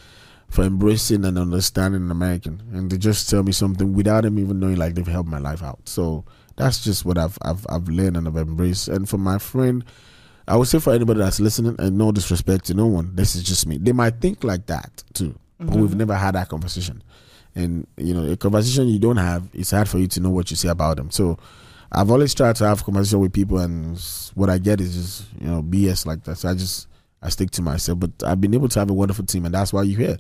[0.48, 4.60] for embracing and understanding an American, and they just tell me something without them even
[4.60, 5.80] knowing, like they've helped my life out.
[5.84, 6.24] So
[6.56, 8.88] that's just what I've I've I've learned and I've embraced.
[8.88, 9.84] And for my friend,
[10.46, 13.42] I would say for anybody that's listening, and no disrespect to no one, this is
[13.42, 13.78] just me.
[13.78, 15.30] They might think like that too,
[15.60, 15.66] mm-hmm.
[15.66, 17.02] but we've never had that conversation.
[17.54, 20.50] And you know, a conversation you don't have, it's hard for you to know what
[20.50, 21.10] you say about them.
[21.10, 21.38] So
[21.90, 23.98] I've always tried to have conversation with people, and
[24.34, 26.36] what I get is just you know BS like that.
[26.36, 26.88] So I just
[27.22, 28.00] I stick to myself.
[28.00, 30.18] But I've been able to have a wonderful team, and that's why you're here.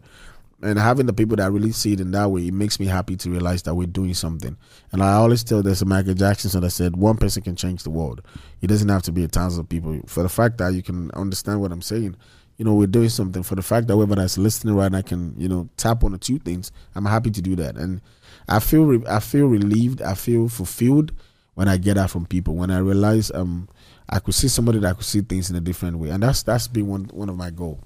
[0.62, 3.16] And having the people that really see it in that way, it makes me happy
[3.16, 4.56] to realize that we're doing something.
[4.92, 7.82] And I always tell there's a Michael Jackson song that said one person can change
[7.82, 8.22] the world.
[8.62, 10.00] It doesn't have to be a thousand of people.
[10.06, 12.16] For the fact that you can understand what I'm saying,
[12.56, 13.42] you know, we're doing something.
[13.42, 16.18] For the fact that whoever that's listening right now can, you know, tap on the
[16.18, 17.76] two things, I'm happy to do that.
[17.76, 18.00] And
[18.48, 21.12] I feel re- I feel relieved, I feel fulfilled
[21.54, 22.54] when I get that from people.
[22.54, 23.68] When I realize um
[24.08, 26.10] I could see somebody that could see things in a different way.
[26.10, 27.80] And that's that's been one one of my goals.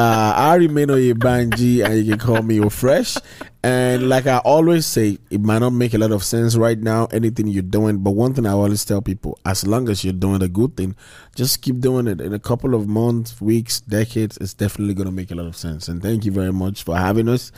[0.00, 3.16] uh i remain on your Banji, and you can call me fresh.
[3.62, 7.06] And like i always say it might not make a lot of sense right now
[7.12, 7.98] anything you're doing.
[7.98, 10.96] But one thing i always tell people as long as you're doing a good thing
[11.36, 12.20] just keep doing it.
[12.20, 15.56] In a couple of months weeks decades it's definitely going to make a lot of
[15.56, 15.88] sense.
[15.88, 17.52] And thank you very much for having us.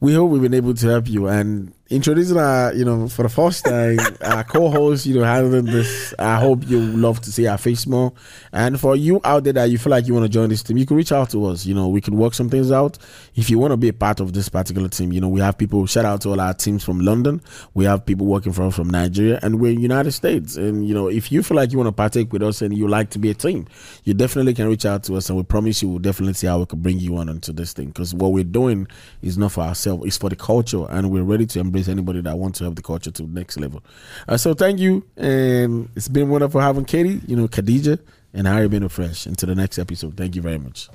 [0.00, 1.28] We hope we've been able to help you.
[1.28, 6.14] And introducing our you know for the first time our co-host you know handling this.
[6.18, 8.12] I hope you love to see our face more.
[8.52, 10.78] And for you out there that you feel like you want to join this team
[10.78, 11.66] you can reach out to us.
[11.66, 12.98] You know we can work some things out.
[13.34, 15.58] If you want to be a part of this particular team you know we have
[15.58, 17.42] people shout out to all our teams from london.
[17.74, 20.56] We have people working us from nigeria and we're in the united states.
[20.56, 22.88] And you know if you feel like you want to partake with us and you
[22.88, 23.66] like to be a team
[24.04, 26.60] you definitely can reach out to us and we promise you we'll definitely see how
[26.60, 27.88] we can bring you on into this thing.
[27.88, 28.86] Because what we're doing
[29.20, 32.38] is not for ourselves it's for the culture and we're ready to embrace anybody that
[32.38, 33.82] wants to have the culture to the next level.
[34.28, 35.04] Uh, so thank you.
[35.16, 37.98] And it's been wonderful having KD you know khadija
[38.32, 40.88] and harry been fresh until the next episode thank you very much.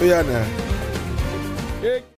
[0.00, 0.04] Oh
[1.82, 2.02] now